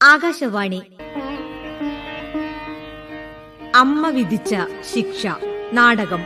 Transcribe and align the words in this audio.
ആകാശവാണി. 0.00 0.80
അമ്മ 3.74 4.08
വിധിച്ച 4.08 4.54
ശിക്ഷ 4.94 5.26
നാടകം. 5.72 6.22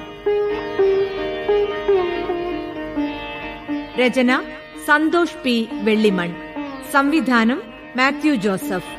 രചന 3.98 4.30
സന്തോഷ് 4.86 5.36
പി. 5.44 5.68
വെള്ളിമൺ. 5.72 6.30
സംവിധാനം 6.92 7.62
മാത്യു 7.96 8.34
ജോസഫ്. 8.34 8.92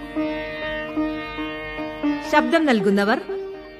ശബ്ദം 2.32 2.66
നൽകുന്നവർ 2.66 3.22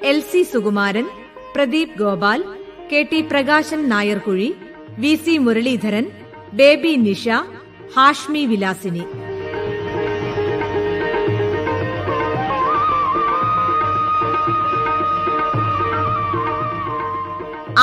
L 0.02 0.20
C 0.20 0.42
Sukumaran 0.42 1.06
Pradeep 1.54 1.98
Gopal 1.98 2.42
K 2.92 3.08
T 3.12 3.20
Prakashan 3.20 3.88
Nayarkuzhi 3.88 4.54
V 4.98 5.14
C 5.14 5.38
Muraleedharan 5.38 6.06
Baby 6.52 6.96
Nisha 6.96 7.28
Hashmi 7.96 8.46
Vilasini. 8.46 9.04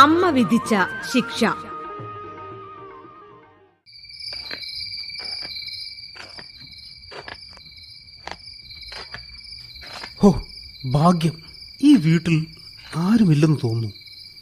അമ്മ 0.03 0.30
വിധിച്ച 0.30 0.75
ശിക്ഷ. 1.13 1.43
ഹോ 10.23 10.47
ഭാഗ്യം. 10.91 11.44
ഈ 11.84 11.95
വീട്ടിൽ 11.95 12.47
ആരുമില്ലെന്ന് 12.95 13.58
തോന്നുന്നു. 13.63 13.94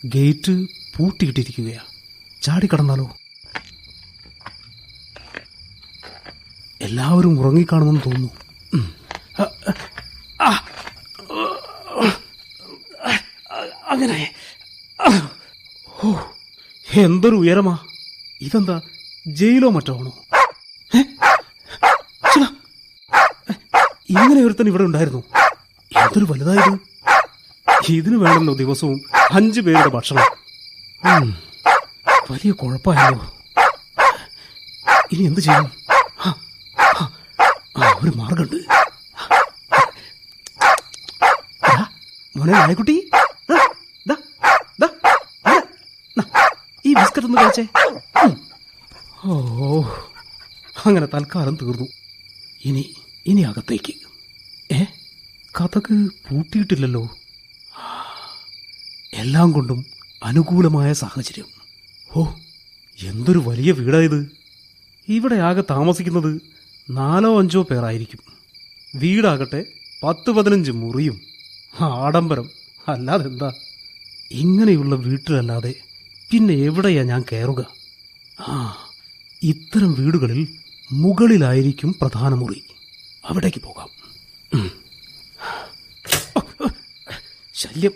ഗേറ്റ് 0.06 0.66
പൂട്ടിയിട്ടിരിക്കുകയാ. 0.98 1.80
ചാടിക്കടന്നാലോ 2.42 3.18
എല്ലാവരും 6.82 7.40
ഉറങ്ങിക്കാണുമെന്ന് 7.40 8.02
തോന്നുന്നു. 8.06 8.30
അങ്ങനെ. 13.88 14.36
ഹോ 16.04 16.34
എന്തൊരു 16.94 17.36
ഉയരമാ. 17.36 17.78
ഇതെന്താ 18.42 18.82
ജയിലോ 19.28 19.70
മറ്റോ 19.70 19.98
ആണോ. 19.98 20.14
ഇങ്ങനെ 24.10 24.42
ഒരുത്തൻ 24.46 24.68
ഇവിടെ 24.68 24.84
ഉണ്ടായിരുന്നു. 24.84 25.24
എന്തൊരു 25.98 26.26
വലുതായത്. 26.26 26.80
ഇതിന് 27.90 28.18
വേണമല്ലോ 28.18 28.54
ദിവസവും 28.54 29.02
അഞ്ചു 29.32 29.62
പേരുടെ 29.62 29.90
ഭക്ഷണം. 29.90 30.26
വലിയ 32.32 32.52
കുഴപ്പമായല്ലോ. 32.52 33.34
ഇനി 35.12 35.24
എന്ത് 35.24 35.42
ചെയ്യും? 35.42 35.82
ഒരു 38.04 38.12
മാർഗമുണ്ട് 38.16 38.56
മോനെ 42.38 42.54
നായക്കുട്ടി 42.54 43.10
ദാ, 43.52 43.68
ദാ, 44.08 44.16
ദാ, 44.80 44.88
ഇവിടെ. 45.48 45.62
നാ, 46.18 46.24
ബിസ്ക്കറ്റ് 47.28 47.60
കഴിച്ചേ. 47.60 48.36
ഓ 49.26 49.82
അങ്ങനെ 50.86 51.06
തൽക്കാലം 51.06 51.58
തീർന്നു. 51.62 51.88
ഇനി 52.66 52.94
ഇനി 53.26 53.42
അകത്തേക്ക്. 53.42 53.94
ഏ 54.74 54.84
കഥക്ക് 55.62 55.94
പൂട്ടിയിട്ടില്ലല്ലോ. 56.30 57.18
എല്ലാം 59.14 59.52
കൊണ്ടും 59.52 59.86
അനുകൂലമായ 60.24 60.94
സാഹചര്യം. 60.94 61.46
ഓ 62.16 62.26
എന്തൊരു 63.04 63.40
വലിയ 63.40 63.72
വീടായത്. 63.72 64.32
ഇവിടെ 65.08 65.36
ആകെ 65.36 65.64
താമസിക്കുന്നത് 65.70 66.42
നാലോ 66.90 67.40
അഞ്ചോ 67.40 67.64
പേരായിരിക്കും. 67.64 68.20
വീടാകട്ടെ 68.96 69.66
പത്ത് 70.04 70.32
പതിനഞ്ച് 70.32 70.72
മുറിയും. 70.72 71.22
ആഡംബരം. 71.80 72.50
അല്ലാതെന്താ? 72.88 73.54
ഇങ്ങനെയുള്ള 74.32 74.96
വീട്ടിലല്ലാതെ 74.96 75.74
പിന്നെ 76.32 76.54
എവിടെയാ 76.54 77.04
ഞാൻ 77.04 77.22
കയറുക 77.32 77.62
ആ 78.50 78.56
ഇത്തരം 79.42 79.92
വീടുകളിൽ 79.94 80.42
മുകളിലായിരിക്കും 80.92 81.96
പ്രധാന 82.02 82.34
മുറി. 82.34 82.60
അവിടേക്ക് 83.26 83.62
പോകാം. 83.64 83.90
ശല്യം. 87.56 87.94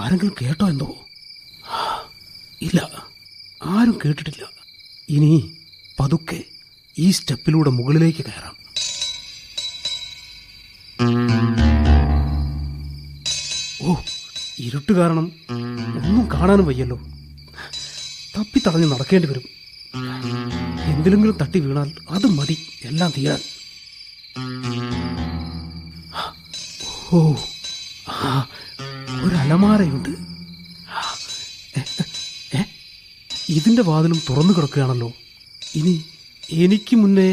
ആരെങ്കിലും 0.00 0.34
കേട്ടോ 0.40 0.68
എന്തോ? 0.68 0.88
ഇല്ല 2.62 2.78
ആരും 3.60 3.98
കേട്ടിട്ടില്ല. 4.04 4.44
ഇനി 5.08 5.32
പതുക്കെ 6.00 6.40
ഈ 6.96 7.10
സ്റ്റെപ്പിലൂടെ 7.10 7.70
മുകളിലേക്ക് 7.70 8.22
കയറാം. 8.24 8.56
ഇരുട്ട് 14.68 14.92
കാരണം 14.92 15.26
ഒന്നും 16.06 16.24
കാണാനും 16.34 16.66
വയ്യല്ലോ. 16.68 16.96
തപ്പി 18.36 18.58
തടഞ്ഞ് 18.66 18.88
നടക്കേണ്ടി 18.92 19.28
വരും. 19.30 19.44
എന്തിലെങ്കിലും 20.92 21.36
തട്ടി 21.42 21.58
വീണാൽ 21.64 21.88
അത് 22.14 22.26
മതി 22.38 22.56
എല്ലാം 22.88 23.10
തീരാൻ. 23.16 23.40
ഓ 27.12 27.20
ആ 28.28 28.30
ഒരു 29.24 29.34
അലമാരയുണ്ട് 29.42 30.10
എ, 31.78 31.82
എ, 32.58 32.62
ഇതിന്റെ 33.56 33.82
വാതിലും 33.90 34.18
തുറന്നു 34.28 34.52
കിടക്കുകയാണല്ലോ. 34.56 35.08
ഇനി 35.78 35.94
എനിക്ക് 36.64 36.94
മുന്നേ 37.02 37.30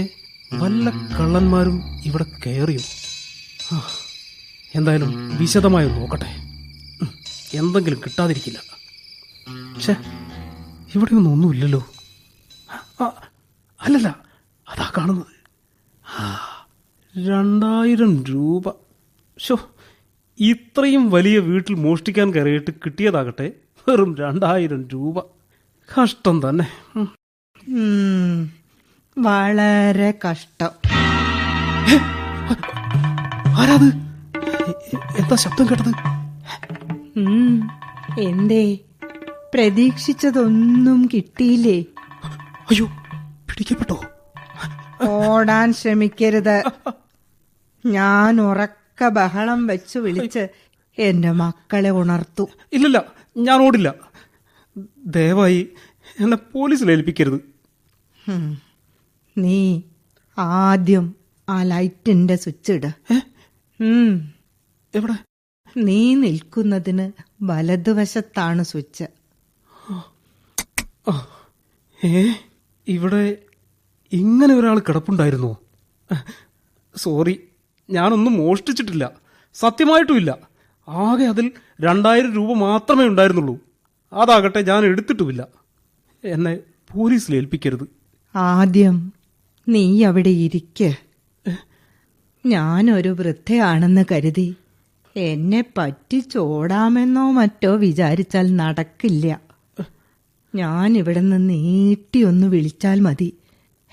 വല്ല 0.51 0.89
കള്ളന്മാരും 1.17 1.77
ഇവിടെ 2.07 2.25
കയറിയോ? 2.43 2.83
എന്തായാലും 4.73 5.11
വിശദമായി 5.39 5.87
നോക്കട്ടെ. 5.97 6.29
എന്തെങ്കിലും 7.53 7.99
കിട്ടാതിരിക്കില്ല. 7.99 8.59
ഇവിടെ 10.95 11.15
ഒന്നും 11.15 11.31
ഒന്നുമില്ലല്ലോ. 11.31 11.87
അല്ലല്ല 13.81 14.07
അതാ 14.69 14.91
കാണുന്നത്. 14.97 15.25
രണ്ടായിരം 17.27 18.23
രൂപ. 18.25 18.69
ഷോ 19.39 19.59
ഇത്രയും 20.39 21.11
വലിയ 21.11 21.39
വീട്ടിൽ 21.39 21.73
മോഷ്ടിക്കാൻ 21.73 22.33
കയറിയിട്ട് 22.33 22.71
കിട്ടിയതാകട്ടെ 22.71 23.51
വെറും 23.89 24.15
രണ്ടായിരം 24.17 24.87
രൂപ. 24.93 25.19
കഷ്ടം 25.93 26.49
തന്നെ. 26.49 26.67
വളരെ 29.17 30.13
കഷ്ടം. 30.29 30.69
ആരാത്? 33.57 33.89
എന്താ 35.19 35.35
ശബ്ദം 35.35 35.69
കേട്ടത്? 35.69 36.22
എന്തേ? 38.19 38.79
പ്രതീക്ഷിച്ചതൊന്നും 39.53 41.09
കിട്ടിയില്ലേ? 41.13 41.77
അയ്യോ 42.69 42.85
പിടിക്കപ്പെട്ടോ? 43.49 43.97
ഓടാൻ 45.07 45.73
ശ്രമിക്കരുത്. 45.73 46.57
ഞാൻ 47.85 48.41
ഉറക്ക 48.41 49.07
ബഹളം 49.07 49.67
വെച്ച് 49.67 49.97
വിളിച്ച് 49.99 50.47
എന്റെ 50.97 51.31
മക്കളെ 51.31 51.91
ഉണർത്തു. 51.91 52.49
ഇല്ലില്ല 52.73 52.99
ഞാൻ 53.37 53.61
ഓടില്ല. 53.61 53.93
ദയവായി 55.05 55.69
എന്നെ 56.19 56.37
പോലീസിൽ 56.53 56.91
ഏൽപ്പിക്കരുത്. 56.91 57.39
നീ 59.37 59.81
ആദ്യം 60.37 61.15
ആ 61.49 61.63
ലൈറ്റിന്റെ 61.63 62.35
സ്വിച്ച് 62.35 62.71
ഇട്? 62.71 62.91
എവിടെ? 64.95 65.15
നീ 65.77 66.15
നിൽക്കുന്നതിന് 66.15 67.11
വലതുവശത്താണ് 67.41 68.63
സ്വിച്ച്. 68.63 69.03
ഏ 72.05 72.33
ഇവിടെ 72.87 73.37
ഇങ്ങനെ 74.11 74.53
ഒരാൾ 74.53 74.79
കിടപ്പുണ്ടായിരുന്നു. 74.79 75.57
സോറി 76.97 77.39
ഞാനൊന്നും 77.89 78.33
മോഷ്ടിച്ചിട്ടില്ല. 78.33 79.11
സത്യമായിട്ടുമില്ല. 79.53 80.37
ആകെ 80.87 81.25
അതിൽ 81.25 81.51
രണ്ടായിരം 81.81 82.33
രൂപ 82.33 82.53
മാത്രമേ 82.53 83.05
ഉണ്ടായിരുന്നുള്ളൂ. 83.05 83.59
അതാകട്ടെ 84.13 84.61
ഞാൻ 84.61 84.85
എടുത്തിട്ടുമില്ല. 84.85 85.47
എന്നെ 86.23 86.59
പോലീസിൽ 86.93 87.35
ഏൽപ്പിക്കരുത്. 87.35 87.89
ആദ്യം 88.35 89.13
നീ 89.67 90.03
അവിടെ 90.03 90.29
ഇരിക്ക. 90.29 90.91
ഞാനൊരു 92.45 93.09
വൃദ്ധയാണെന്ന് 93.09 94.05
കരുതി 94.11 94.55
എന്നെ 95.15 95.63
പറ്റിച്ചോടാമെന്നോ 95.77 97.31
മറ്റോ 97.31 97.75
വിചാരിച്ചാൽ 97.75 98.55
നടക്കില്ല. 98.55 99.41
ഞാൻ 100.55 100.97
ഇവിടെ 100.97 101.19
നിന്ന് 101.19 101.49
നീട്ടി 101.49 102.23
ഒന്ന് 102.23 102.47
വിളിച്ചാൽ 102.47 102.99
മതി. 102.99 103.37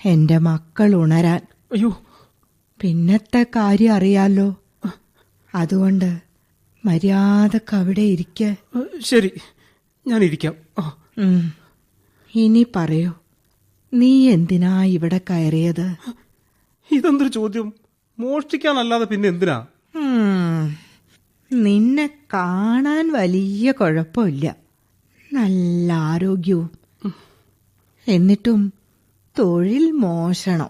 എന്റെ 0.05 0.37
മക്കൾ 0.37 0.95
ഉണരാൻ. 0.95 1.41
അയ്യോ. 1.71 2.01
പിന്നത്തെ 2.81 3.43
കാര്യം 3.43 3.93
അറിയാലോ. 3.93 4.61
അതുകൊണ്ട് 5.55 6.21
മര്യാദയ്ക്ക് 6.85 7.75
അവിടെ 7.75 8.01
ഇരിക്ക. 8.01 8.53
ശരി 8.99 9.31
ഞാൻ 10.07 10.23
ഇരിക്കാം. 10.23 10.53
ഇനി 12.35 12.65
പറയൂ 12.75 13.13
നീ 13.93 14.29
എന്തിനാ 14.29 14.83
ഇവിടെ 14.83 15.21
കയറിയത്? 15.29 15.95
ഇതെന്തൊരു 16.91 17.29
ചോദ്യം. 17.29 17.73
മോഷ്ടിക്കാനല്ലാതെ 18.19 19.05
പിന്നെ 19.05 19.29
എന്തിനാ. 19.29 19.65
നിന്നെ 21.53 22.09
കാണാൻ 22.33 23.11
വലിയ 23.11 23.71
കുഴപ്പമില്ല. 23.71 24.55
നല്ല 25.33 25.93
ആരോഗ്യവും. 25.93 26.69
എന്നിട്ടും 28.07 28.73
തൊഴിൽ 29.39 29.91
മോഷണം? 29.91 30.69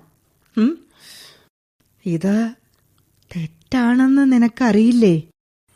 ഇത് 2.05 2.53
തെറ്റാണെന്ന് 3.35 4.31
നിനക്കറിയില്ലേ? 4.31 5.23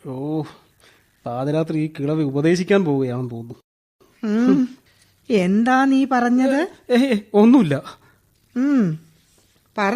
ഓ 0.06 0.42
പാതിരാത്രി 1.26 1.78
ഈ 1.78 1.86
കിളവ് 1.86 2.22
ഉപദേശിക്കാൻ 2.22 2.84
പോവുകയാണെന്ന് 2.84 3.30
തോന്നുന്നു. 3.30 4.66
എന്താ 5.30 5.84
നീ 5.84 6.04
പറഞ്ഞത്? 6.04 6.68
ഒന്നുമില്ല. 7.34 7.82
പറ. 9.78 9.94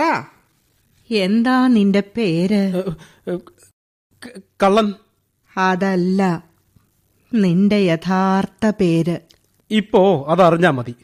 എന്താ 1.10 1.66
നിന്റെ 1.66 2.02
പേര്? 2.16 2.62
കള്ളൻ. 4.62 4.94
അതല്ല. 5.56 6.44
നിന്റെ 7.34 7.76
യഥാർത്ഥ 7.76 8.72
പേര്. 8.80 9.18
ഇപ്പോ 9.70 10.24
അതറിഞ്ഞാ 10.28 10.70
മതി. 10.70 10.94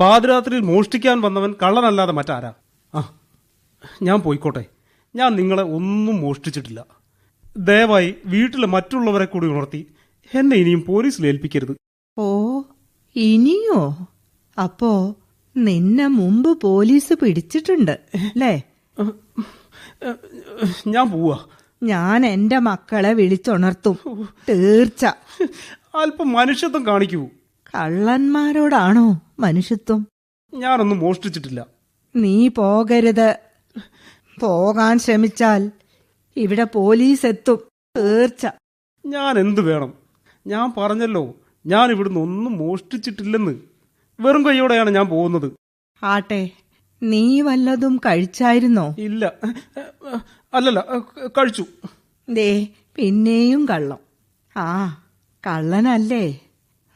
പാതിരാത്രിയിൽ 0.00 0.60
മോഷ്ടിക്കാൻ 0.60 1.20
വന്നവൻ 1.20 1.54
കള്ളനല്ലാതെ 1.62 2.12
മറ്റാരാ? 2.12 2.52
ആ 2.94 3.18
ഞാൻ 4.02 4.20
പോയിക്കോട്ടെ. 4.20 4.64
ഞാൻ 5.16 5.36
നിങ്ങളെ 5.36 5.62
ഒന്നും 5.62 6.20
മോഷ്ടിച്ചിട്ടില്ല. 6.20 6.84
ദയവായി 7.56 8.14
വീട്ടിലെ 8.26 8.66
മറ്റുള്ളവരെ 8.66 9.24
കൂടി 9.24 9.46
ഉണർത്തി 9.46 9.86
എന്നെ 10.34 10.56
ഇനിയും 10.56 10.84
പോലീസിൽ 10.86 11.26
ഏൽപ്പിക്കരുത്. 11.26 11.76
ഓ 12.18 12.60
ഇനിയോ? 13.16 14.08
അപ്പോ 14.62 15.16
നിന്നെ 15.56 16.06
മുമ്പ് 16.06 16.60
പോലീസ് 16.60 17.12
പിടിച്ചിട്ടുണ്ട് 17.12 18.00
അല്ലേ? 18.14 18.62
ഞാൻ 20.86 21.10
പോവാ. 21.10 21.38
ഞാൻ 21.82 22.26
എന്റെ 22.26 22.58
മക്കളെ 22.58 23.12
വിളിച്ചുണർത്തും. 23.12 23.96
തീർച്ച. 24.48 25.06
അല്പം 25.94 26.32
മനുഷ്യത്വം 26.32 26.86
കാണിക്കൂ. 26.86 27.28
കള്ളന്മാരോടാണോ 27.74 29.20
മനുഷ്യത്വം? 29.38 30.06
ഞാനൊന്നും 30.54 30.98
മോഷ്ടിച്ചിട്ടില്ല. 30.98 31.66
നീ 32.16 32.48
പോകരുത്. 32.48 33.38
പോകാൻ 34.40 34.98
ശ്രമിച്ചാൽ 34.98 35.70
ഇവിടെ 36.36 36.64
പോലീസ് 36.64 37.26
എത്തും 37.26 37.58
തീർച്ച. 37.96 38.46
ഞാൻ 39.06 39.38
എന്തു 39.38 39.60
വേണം? 39.60 39.94
ഞാൻ 40.46 40.72
പറഞ്ഞല്ലോ 40.76 41.34
ഞാൻ 41.66 41.90
ഇവിടുന്ന് 41.90 42.20
ഒന്നും 42.20 42.58
മോഷ്ടിച്ചിട്ടില്ലെന്ന്. 42.58 43.54
വെറും 44.20 44.46
കൈയോടെയാണ് 44.46 44.90
ഞാൻ 44.90 45.06
പോകുന്നത്. 45.06 45.52
ആട്ടെ 46.02 46.50
നീ 47.02 47.40
വല്ലതും 47.40 47.96
കഴിച്ചായിരുന്നോ? 47.96 48.96
ഇല്ല. 48.98 49.32
അല്ലല്ല 50.52 50.80
കഴിച്ചു. 51.38 51.64
ദേ 52.28 52.48
പിന്നെയും 52.96 53.62
കള്ളം. 53.70 54.00
ആ 54.56 54.68
കള്ളനല്ലേ? 55.44 56.24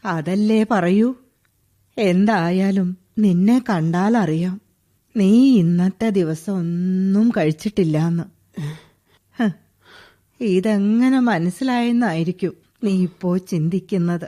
അതല്ലേ 0.05 0.61
പറയൂ? 0.71 1.09
എന്തായാലും 1.97 2.89
നിന്നെ 3.19 3.59
കണ്ടാൽ 3.69 4.15
അറിയാം 4.17 4.57
നീ 5.15 5.31
ഇന്നത്തെ 5.61 6.09
ദിവസം 6.11 6.55
ഒന്നും 6.61 7.27
കഴിച്ചിട്ടില്ലാന്ന് 7.37 8.25
ഇതെങ്ങനെ 10.41 11.19
മനസ്സിലായെന്നായിരിക്കും 11.31 12.55
നീ 12.85 12.93
ഇപ്പോ 13.03 13.31
ചിന്തിക്കുന്നത്. 13.51 14.27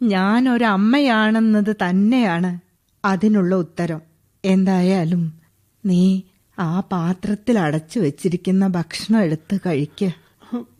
ഞാൻ 0.00 0.48
ഒരമ്മയാണെന്നത് 0.48 1.72
തന്നെയാണ് 1.82 2.50
അതിനുള്ള 3.04 3.54
ഉത്തരം. 3.64 4.00
എന്തായാലും 4.44 5.22
നീ 5.84 6.02
ആ 6.58 6.80
പാത്രത്തിൽ 6.80 7.58
അടച്ചു 7.58 8.00
വെച്ചിരിക്കുന്ന 8.00 8.66
ഭക്ഷണം 8.66 9.20
എടുത്ത് 9.20 9.58
കഴിക്ക്. 9.66 10.10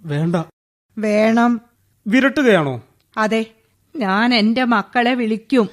വേണ്ട. 0.05 0.37
വേണം. 0.99 1.61
വിരട്ടുകയാണോ? 2.07 2.83
അതെ. 3.17 3.47
ഞാൻ 3.97 4.35
എന്റെ 4.35 4.65
മക്കളെ 4.65 5.15
വിളിക്കും. 5.15 5.69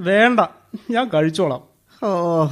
വേണ്ട. 0.00 0.40
ഞാൻ 0.90 1.08
കഴിച്ചോളാം. 1.08 1.62
ഓ 2.02 2.48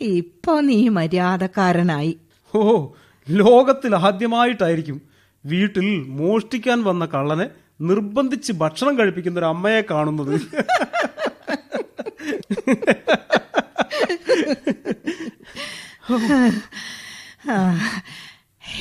ഇപ്പൊ 0.00 0.60
നീ 0.60 0.88
മര്യാദക്കാരനായി. 0.88 2.18
ഓ 2.54 2.92
ലോകത്തിൽ 3.30 3.96
ആദ്യമായിട്ടായിരിക്കും 3.96 5.02
വീട്ടിൽ 5.46 6.08
മോഷ്ടിക്കാൻ 6.08 6.84
വന്ന 6.84 7.06
കള്ളനെ 7.06 7.50
നിർബന്ധിച്ച് 7.80 8.52
ഭക്ഷണം 8.52 8.98
കഴിപ്പിക്കുന്ന 8.98 9.38
ഒരു 9.38 9.46
അമ്മയെ 9.46 9.80
കാണുന്നത്. 9.80 10.40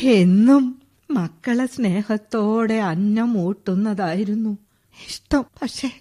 എന്നും 0.03 0.81
മക്കളെ 1.11 1.65
സ്നേഹത്തോടെ 1.65 2.73
അന്നം 2.73 3.37
ഊട്ടുന്നതായിരുന്നു 3.37 4.57
ഇഷ്ടം. 5.07 5.45
പക്ഷെ 5.61 5.91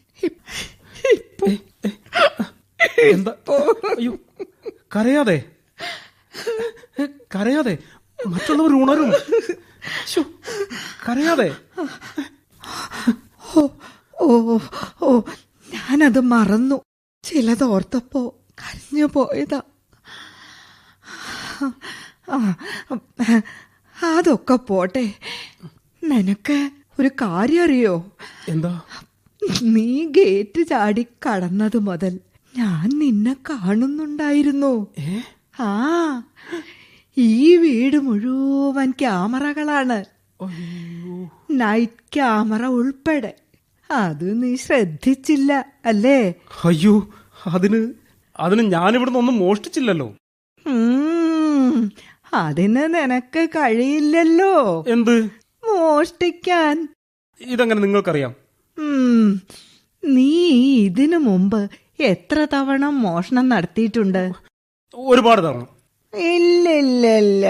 എന്താ? 3.03 3.31
അയ്യോ 3.99 4.17
കരയാതെ. 4.97 5.45
കരയാതെ. 7.35 7.79
മറ്റുള്ളവർ 8.27 8.83
ഉണരും. 8.83 9.13
കരയാതെ. 11.09 11.57
ഓ 13.57 13.67
ഓ 14.21 14.59
ഓ 15.03 15.21
ഞാനത് 15.75 16.21
മറന്നു. 16.21 16.83
ചിലതോർത്തപ്പോ 17.25 18.35
കരഞ്ഞു 18.51 19.05
പോയതാ. 19.05 19.63
അതൊക്കെ 23.97 24.55
പോട്ടെ. 24.55 25.15
നിനക്ക് 26.05 26.71
ഒരു 26.99 27.09
കാര്യം 27.23 27.63
അറിയോ 27.63 27.95
എന്താ? 28.49 28.83
നീ 29.63 30.05
ഗേറ്റ് 30.05 30.67
ചാടി 30.67 31.07
കടന്നത് 31.25 31.79
മുതൽ 31.79 32.21
ഞാൻ 32.57 32.99
നിന്നെ 32.99 33.37
കാണുന്നുണ്ടായിരുന്നു. 33.51 34.87
ആ 35.61 35.71
ഈ 37.17 37.57
വീട് 37.57 37.97
മുഴുവൻ 37.97 38.91
ക്യാമറകളാണ്. 38.91 40.05
നൈറ്റ് 41.51 42.15
ക്യാമറ 42.15 42.65
ഉൾപ്പെടെ. 42.65 43.35
അത് 43.91 44.43
നീ 44.43 44.57
ശ്രദ്ധിച്ചില്ല 44.57 45.53
അല്ലേ? 45.87 46.35
അയ്യോ 46.65 46.95
അതിന് 47.47 47.81
അതിന് 48.41 48.63
ഞാനിവിടുന്ന് 48.73 49.19
ഒന്നും 49.19 49.39
മോഷ്ടിച്ചില്ലല്ലോ. 49.39 50.09
അതിന് 52.35 52.85
നിനക്ക് 52.95 53.43
കഴിയില്ലല്ലോ. 53.57 54.55
എന്ത്? 54.89 55.17
മോഷ്ടിക്കാൻ. 55.65 56.89
ഇതങ്ങനെ 57.41 57.81
നിങ്ങൾക്കറിയാം? 57.81 58.33
നീ 60.03 60.31
ഇതിനു 60.87 61.17
മുമ്പ് 61.17 61.61
എത്ര 62.01 62.39
തവണ 62.55 62.85
മോഷണം 63.05 63.47
നടത്തിയിട്ടുണ്ട്? 63.49 64.25
ഒരുപാട് 64.95 65.41
തവണ. 65.43 65.63
ഇല്ലില്ല 66.33 67.47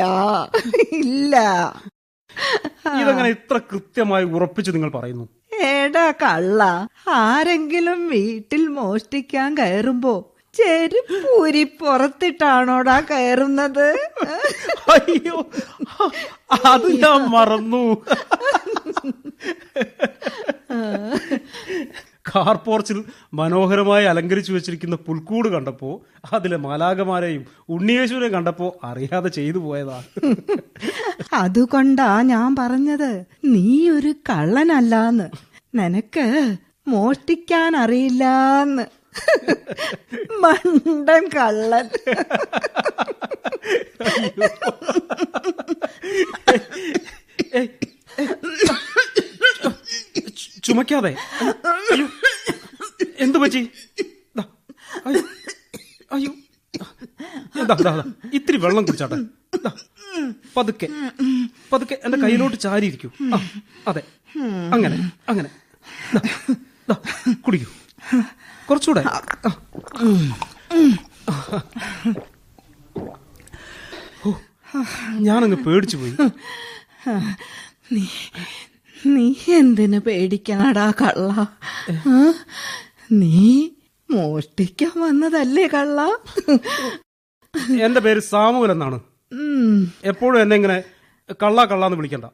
ഇല്ല. 1.00 1.34
ഇതങ്ങനെ 3.00 3.28
ഇത്ര 3.28 3.56
കൃത്യമായി 3.70 4.24
ഉറപ്പിച്ച് 4.24 4.70
നിങ്ങൾ 4.70 4.90
പറയുന്നു? 4.90 5.24
എടാ 5.64 6.06
കള്ള 6.22 6.62
ആരെങ്കിലും 7.08 8.08
വീട്ടിൽ 8.08 8.62
മോഷ്ടിക്കാൻ 8.68 9.50
കയറുമ്പോ 9.58 10.14
ചെരുപ്പൂരി 10.56 11.64
പുറത്തിട്ടാണോടാ 11.64 13.00
കയറുന്നത്? 13.00 13.88
അയ്യോ 14.90 15.38
അത് 16.64 16.88
ഞാൻ 17.04 17.20
മറന്നു. 17.30 17.84
കാർ 22.28 22.56
പോർച്ചിൽ 22.56 23.04
മനോഹരമായി 23.34 24.04
അലങ്കരിച്ചു 24.04 24.52
വെച്ചിരിക്കുന്ന 24.52 24.96
പുൽക്കൂട് 24.96 25.48
കണ്ടപ്പോ 25.48 26.02
അതിലെ 26.32 26.56
മാലാകമാരെയും 26.56 27.42
ഉണ്ണിയേശുവിനെ 27.68 28.28
കണ്ടപ്പോ 28.28 28.80
അറിയാതെ 28.84 29.28
ചെയ്തു 29.28 29.58
പോയതാ. 29.58 30.02
അതുകൊണ്ടാ 31.32 32.22
ഞാൻ 32.22 32.56
പറഞ്ഞത് 32.56 33.10
നീ 33.44 33.90
ഒരു 33.90 34.14
കള്ളനല്ലാന്ന്. 34.30 35.28
നിനക്ക് 35.74 36.56
മോഷ്ടിക്കാൻ 36.88 37.76
അറിയില്ലാന്ന്. 37.76 38.82
മണ്ടൻ 40.40 41.28
കള്ളൻ. 41.28 41.88
ചുമക്കാതെ. 50.64 51.16
എന്തു 53.18 53.38
പറ്റി? 53.38 53.70
അയ്യോ 56.12 56.30
ഇത്തിരി 58.34 58.56
വെള്ളം 58.56 58.84
കുടിച്ചാട്ടെ. 58.84 59.16
പതുക്കെ 60.56 60.88
പതുക്കെ 61.72 61.98
എന്റെ 62.04 62.18
കയ്യിലോട്ട് 62.18 62.56
ചാരിയിരിക്കൂ. 62.56 63.10
അതെ 63.88 64.02
അങ്ങനെ 64.72 65.12
അങ്ങനെ 65.28 65.50
ദാ, 66.14 66.20
ദാ, 66.90 66.96
കുടിക്കൂ 67.46 67.72
കുറച്ചുകൂടെ. 68.84 69.02
ഞാനങ്ങ് 75.26 75.58
പേടിച്ചു 75.66 75.96
പോയി 75.96 76.12
നീ 77.92 78.04
നീ 79.06 79.26
എന്തിനു 79.58 79.98
പേടിക്കണടാ 80.06 80.86
കള്ള? 81.00 81.32
നീ 83.12 83.50
മോഷ്ടിക്കാൻ 84.10 84.94
വന്നതല്ലേ 85.00 85.66
കള്ള? 85.74 86.00
എന്റെ 87.86 88.00
പേര് 88.00 88.22
സാമുവൽ 88.32 88.70
എന്നാണ്. 88.70 88.98
എപ്പോഴും 90.04 90.40
എന്നെ 90.42 90.56
ഇങ്ങനെ 90.56 90.78
കള്ള 91.42 91.58
എന്ന് 91.86 91.98
വിളിക്കണ്ട. 92.00 92.26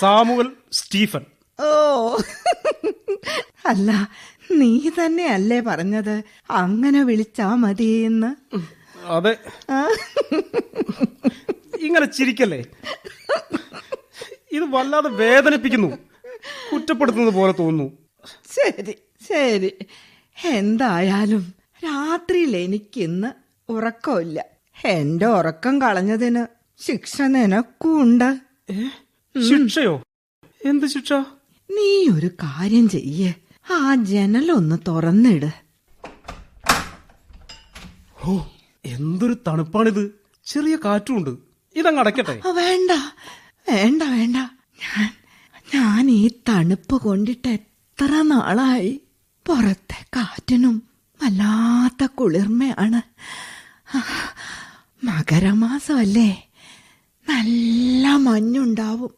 Samuel 0.00 0.48
Stephen. 0.72 1.24
ഓ. 1.58 1.68
അല്ല 3.66 3.90
നീ 4.52 4.88
തന്നെയല്ലേ 4.88 5.60
പറഞ്ഞത്? 5.60 6.22
അങ്ങനെ 6.50 7.02
വിളിച്ചാ 7.02 7.54
മതിയെന്ന്. 7.54 8.56
അതെ. 9.04 9.36
ഇങ്ങനെ 11.78 12.06
ചിരിക്കല്ലേ? 12.06 12.64
ഇത് 14.52 14.62
വല്ലാതെ 14.62 15.08
വേദനിപ്പിക്കുന്നു. 15.08 15.96
കുറ്റപ്പെടുത്തുന്നത് 16.72 17.34
പോലെ 17.34 17.54
തോന്നുന്നു. 17.58 17.92
ശരി 18.26 18.92
ശരി. 19.28 19.72
എന്തായാലും 20.44 21.54
രാത്രിയിൽ 21.84 22.56
എനിക്കിന്ന് 22.56 23.28
ഉറക്കമില്ല. 23.68 24.44
എന്റെ 24.84 25.26
ഉറക്കം 25.26 25.80
കളഞ്ഞതിന് 25.80 26.46
ശിക്ഷ 26.78 27.22
നിനക്കുണ്ട്. 27.22 28.38
ശിക്ഷയോ? 29.48 30.02
എന്ത് 30.64 30.86
ശിക്ഷ? 30.86 31.12
നീ 31.70 32.08
ഒരു 32.18 32.26
കാര്യം 32.26 32.88
ചെയ്യേ. 32.88 33.34
ആ 33.70 33.94
ജനലൊന്ന് 33.94 34.76
തുറന്നിട്. 34.88 35.50
ഓ 38.24 38.38
എന്തൊരു 38.84 39.36
തണുപ്പാണിത്. 39.46 40.20
ചെറിയ 40.44 40.76
കാറ്റുണ്ട് 40.84 41.30
ഇതങ്ങ് 41.76 42.00
അടയ്ക്കട്ടെ. 42.00 42.50
വേണ്ട. 42.50 42.90
വേണ്ട 43.70 44.02
വേണ്ട. 44.02 44.36
ഞാൻ 44.82 45.16
ഞാൻ 45.74 46.10
ഈ 46.10 46.30
തണുപ്പ് 46.48 47.02
കൊണ്ടിട്ട് 47.02 47.48
എത്ര 47.48 48.22
നാളായി? 48.22 49.00
പുറത്തെ 49.46 50.04
കാറ്റിനും 50.16 50.82
വല്ലാത്ത 51.22 52.06
കുളിർമയാണ്. 52.06 53.00
മകരമാസമല്ലേ? 55.04 56.48
നല്ല 57.28 58.08
മഞ്ഞുണ്ടാവും. 58.08 59.14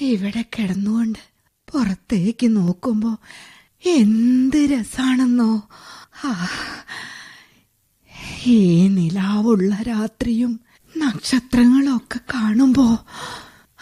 ഇവിടെ 0.00 0.44
കിടന്നുകൊണ്ട് 0.58 1.33
പുറത്തേക്ക് 1.74 2.56
നോക്കുമ്പോ 2.56 3.18
എന്ത് 3.86 4.56
രസാണെന്നോ. 4.56 5.68
ഈ 8.46 8.88
നിലാവുള്ള 8.88 9.78
രാത്രിയും 9.88 10.60
നക്ഷത്രങ്ങളൊക്കെ 10.98 12.20
കാണുമ്പോ 12.34 12.98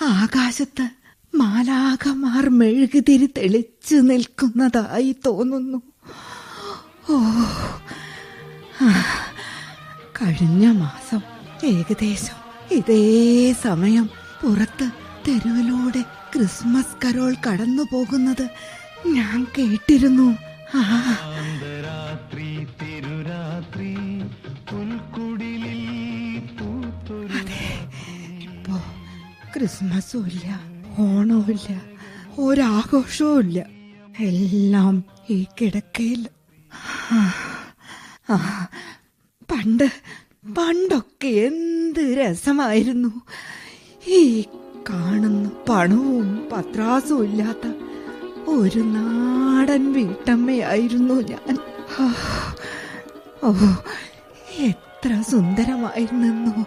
ആകാശത്ത് 0.03 0.89
മാലാഖമാർ 1.35 2.49
മെഴുകുതിരി 2.49 3.27
തെളിച്ചു 3.27 3.97
നിൽക്കുന്നതായി 3.97 5.17
തോന്നുന്നു. 5.27 5.83
ഓ 7.11 7.19
കഴിഞ്ഞ 10.23 10.67
മാസം 10.71 11.21
ഏകദേശം 11.65 12.39
ഇതേ 12.71 13.03
സമയം 13.53 14.11
പുറത്ത് 14.43 14.91
തെരുവിലൂടെ 15.29 16.05
ക്രിസ്മസ് 16.35 16.97
കരോൾ 17.05 17.35
കടന്നു 17.47 17.83
പോകുന്നത് 17.93 18.45
ഞാൻ 19.07 19.47
കേട്ടിരുന്നു. 19.59 20.29
പൂത്തൊരു 26.59 27.39
ഇപ്പോ 28.47 28.77
ക്രിസ്മസും 29.55 30.27
ഇല്ല 30.27 30.47
ഓണവും 30.99 31.51
ഇല്ല 31.51 31.71
ഒരാഘോഷവും 32.39 33.41
ഇല്ല. 33.41 33.59
എല്ലാം 34.21 34.95
ഈ 35.31 35.47
കിടക്കയിൽ. 35.61 36.23
പണ്ട് 39.51 39.87
പണ്ടൊക്കെ 40.57 41.33
എന്ത് 41.49 42.03
രസമായിരുന്നു. 42.19 43.13
ഈ 44.09 44.21
കാണുന്ന. 44.91 45.51
പണവും 45.69 46.49
പത്രാസും 46.53 47.25
ഇല്ലാത്ത 47.25 47.75
ഒരു 48.51 48.79
നാടൻ 48.79 49.93
വീട്ടമ്മയായിരുന്നു 49.93 51.15
ഞാൻ. 51.15 51.59
ഓ 53.45 53.53
എത്ര 54.59 55.23
സുന്ദരമായിരുന്നെന്നോ. 55.31 56.65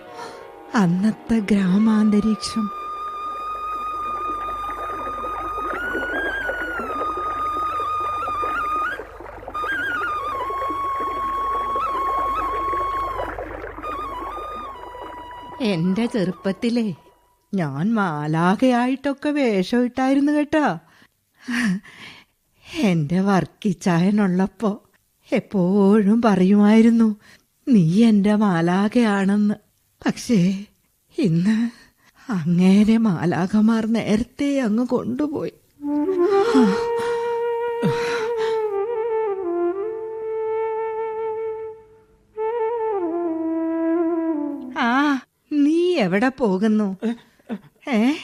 അന്നത്തെ 0.76 1.40
ഗ്രാമാന്തരീക്ഷം. 1.40 2.70
എന്റെ 15.62 16.06
ചെറുപ്പത്തിലേ 16.06 16.94
ഞാൻ 17.56 17.86
മാലാകയായിട്ടൊക്കെ 17.94 19.30
വേഷം 19.30 19.84
ഇട്ടായിരുന്നു 19.86 20.32
കേട്ടോ. 20.32 20.66
എന്റെ 22.82 23.20
വർക്കിച്ചായനുള്ളപ്പോ 23.20 24.72
എപ്പോഴും 25.30 26.22
പറയുമായിരുന്നു 26.22 27.10
നീ 27.68 27.86
എന്റെ 28.04 28.36
മാലാകയാണെന്ന് 28.36 29.56
പക്ഷേ 30.02 30.40
ഇന്ന് 31.18 31.58
അങ്ങേരെ 32.32 32.98
മാലാകമാർ 32.98 33.86
നേരത്തെ 33.88 34.50
അങ്ങ് 34.60 34.86
കൊണ്ടുപോയി. 34.88 35.54
ആ 44.80 44.90
നീ 45.52 45.80
എവിടെ 45.98 46.30
പോകുന്നു? 46.40 46.88
ഏ? 47.90 48.16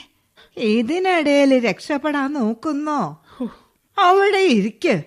ഇതിനിടയിൽ 0.57 1.67
രക്ഷപ്പെടാൻ 1.67 2.33
നോക്കുന്നോ? 2.33 3.25
അവിടെ 3.99 4.37
ഇരിക്ക. 4.37 5.01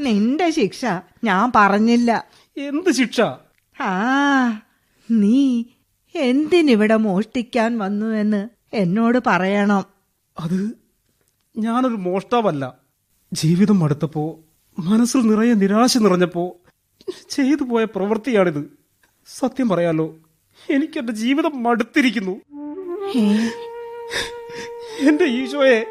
നിന്റെ 0.00 0.50
ശിക്ഷ 0.50 0.84
ഞാൻ 1.24 1.52
പറഞ്ഞില്ല. 1.54 2.26
എന്ത് 2.56 2.92
ശിക്ഷ? 2.92 3.20
ആ 3.82 4.48
നീ 5.10 5.64
എന്തിനിവിടെ 6.14 6.96
മോഷ്ടിക്കാൻ 6.96 7.78
വന്നു 7.78 8.06
എന്ന് 8.06 8.48
എന്നോട് 8.72 9.18
പറയണം. 9.26 9.84
അത് 10.40 10.70
ഞാനൊരു 11.56 11.94
മോഷ്ടാവല്ല. 11.94 12.74
ജീവിതം 13.32 13.84
അടുത്തപ്പോ 13.84 14.40
മനസ്സിൽ 14.78 15.20
നിറയെ 15.20 15.54
നിരാശ 15.54 15.98
നിറഞ്ഞപ്പോ 15.98 16.56
ചെയ്തു 17.30 17.64
പോയ 17.64 17.84
പ്രവൃത്തിയാണിത്. 17.84 18.78
സത്യം 19.26 19.68
പറയാലോ 19.68 20.14
എനിക്കെന്റെ 20.70 21.12
ജീവിതം 21.12 21.62
മടുത്തിരിക്കുന്നു. 21.62 22.40
എന്റെ 25.00 25.24
ഈശോയെ 25.24 25.86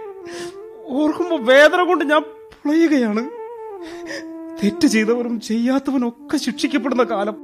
ഓർക്കുമ്പോ 0.86 1.38
വേദന 1.38 1.84
കൊണ്ട് 1.84 2.06
ഞാൻ 2.06 2.22
പുളയുകയാണ്. 2.22 3.30
തെറ്റ് 4.64 4.88
ചെയ്തവരും 4.88 5.42
ചെയ്യാത്തവനും 5.42 6.08
ഒക്കെ 6.08 6.38
ശിക്ഷിക്കപ്പെടുന്ന 6.38 7.04
കാലം. 7.04 7.36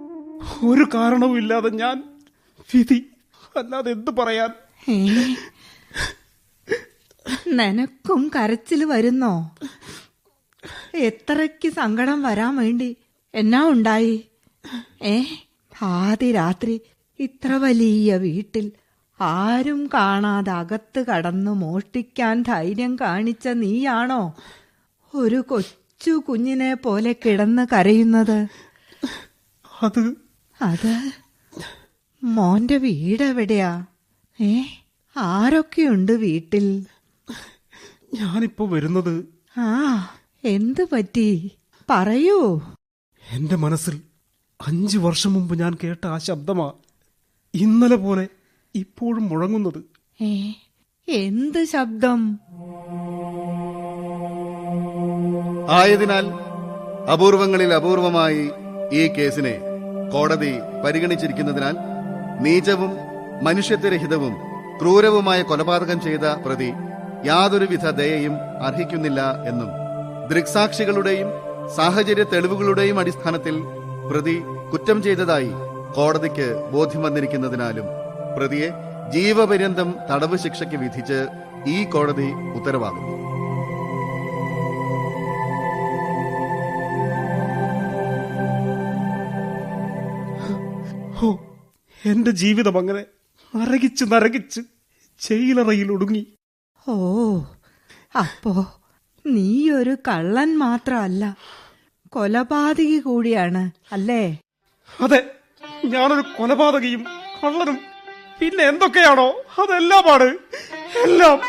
ഒരു 0.69 0.85
കാരണവും 0.93 1.37
ഇല്ലാതെ 1.37 1.69
ഞാൻ 1.69 2.03
വിധി. 2.75 3.05
അല്ലാതെ 3.57 3.91
എന്ത് 3.91 4.11
പറയാൻ? 4.11 4.49
നിനക്കും 7.47 8.31
കരച്ചിൽ 8.35 8.85
വരുന്നോ? 8.85 9.55
എത്രയ്ക്ക് 10.95 11.69
സങ്കടം 11.69 12.21
വരാൻ 12.21 12.55
വേണ്ടി 12.55 12.97
എന്നാ 13.35 13.69
ഉണ്ടായി? 13.69 14.27
ഏ 15.03 15.23
ആദ്യ 15.81 16.31
രാത്രി 16.31 16.81
ഇത്ര 17.19 17.53
വലിയ 17.53 18.17
വീട്ടിൽ 18.17 18.71
ആരും 19.19 19.89
കാണാതെ 19.93 20.51
അകത്ത് 20.51 21.05
കടന്നു 21.05 21.51
മോഷ്ടിക്കാൻ 21.51 22.43
ധൈര്യം 22.43 22.95
കാണിച്ച 22.95 23.47
നീയാണോ? 23.47 24.21
ഒരു 25.13 25.43
കൊച്ചു 25.49 26.11
കുഞ്ഞിനെ 26.27 26.73
പോലെ 26.73 27.13
കിടന്ന് 27.13 27.67
കരയുന്നത്. 27.73 28.47
അത് 29.83 30.03
അത് 30.61 30.93
മോന്റെ 32.23 32.77
വീട് 32.77 33.23
എവിടെയാ 33.23 33.71
ഏ 34.39 34.53
ആരൊക്കെയുണ്ട് 35.15 36.11
വീട്ടിൽ? 36.11 36.67
ഞാനിപ്പോ 38.13 38.65
വരുന്നത് 38.67 39.15
ആ 39.57 39.67
എന്ത് 40.43 40.81
പറ്റി? 40.91 41.29
പറയൂ. 41.89 42.39
എന്റെ 43.23 43.55
മനസ്സിൽ 43.55 43.95
അഞ്ചു 44.59 44.97
വർഷം 44.97 45.33
മുമ്പ് 45.33 45.59
ഞാൻ 45.59 45.77
കേട്ട 45.83 46.07
ആ 46.07 46.17
ശബ്ദമാ 46.17 46.67
ഇന്നലെ 47.53 47.95
പോലെ 47.95 48.25
ഇപ്പോഴും 48.75 49.29
മുഴങ്ങുന്നത്. 49.29 49.81
എന്ത് 51.07 51.63
ശബ്ദം? 51.65 52.19
ആയതിനാൽ 55.71 56.25
അപൂർവങ്ങളിൽ 57.13 57.73
അപൂർവമായി 57.73 58.43
ഈ 58.93 59.07
കേസിനെ 59.07 59.55
കോടതി 60.11 60.53
പരിഗണിച്ചിരിക്കുന്നതിനാൽ 60.85 61.75
നീചവും 62.41 62.91
മനുഷ്യത്വരഹിതവും 63.43 64.33
ക്രൂരവുമായ 64.79 65.41
കൊലപാതകം 65.41 66.01
ചെയ്ത 66.01 66.25
പ്രതി 66.45 66.69
യാതൊരുവിധ 67.25 67.89
ദയയും 67.89 68.35
അർഹിക്കുന്നില്ല 68.61 69.19
എന്നും 69.45 69.71
ദൃക്സാക്ഷികളുടെയും 70.29 71.29
സാഹചര്യ 71.75 72.23
തെളിവുകളുടെയും 72.23 72.99
അടിസ്ഥാനത്തിൽ 72.99 73.55
പ്രതി 74.09 74.35
കുറ്റം 74.71 75.03
ചെയ്തതായി 75.03 75.51
കോടതിക്ക് 75.95 76.71
ബോധ്യം 76.71 77.01
വന്നിരിക്കുന്നതിനാലും 77.01 77.87
പ്രതിയെ 78.37 78.69
ജീവപര്യന്തം 79.11 79.95
തടവ് 80.11 80.37
ശിക്ഷയ്ക്ക് 80.37 80.75
വിധിച്ച് 80.75 81.27
ഈ 81.67 81.83
കോടതി 81.83 82.29
ഉത്തരവാകുന്നു. 82.57 83.11
ഓ 91.23 91.37
എന്റെ 92.05 92.31
ജീവിതം 92.31 92.77
അങ്ങനെ 92.77 93.05
നരകിച്ച് 93.55 94.05
നരകിച്ച് 94.13 94.61
ജയിലറയിൽ 95.21 95.91
ഒടുങ്ങി. 95.91 96.23
ഓ 96.87 96.95
അപ്പോ 98.19 98.53
നീ 99.25 99.71
ഒരു 99.71 99.97
കള്ളൻ 100.07 100.57
മാത്രമല്ല. 100.57 101.37
കൊലപാതകി 102.09 102.99
കൂടിയാണ് 102.99 103.71
അല്ലേ? 103.91 104.23
അതെ 105.01 105.19
ഞാനൊരു 105.85 106.23
കൊലപാതകിയും 106.37 107.03
കള്ളനും 107.43 107.77
പിന്നെ 108.43 108.63
എന്തൊക്കെയാണോ? 108.63 109.29
അതെല്ലാമാണ്. 109.31 110.37
എല്ലാം. 110.97 111.41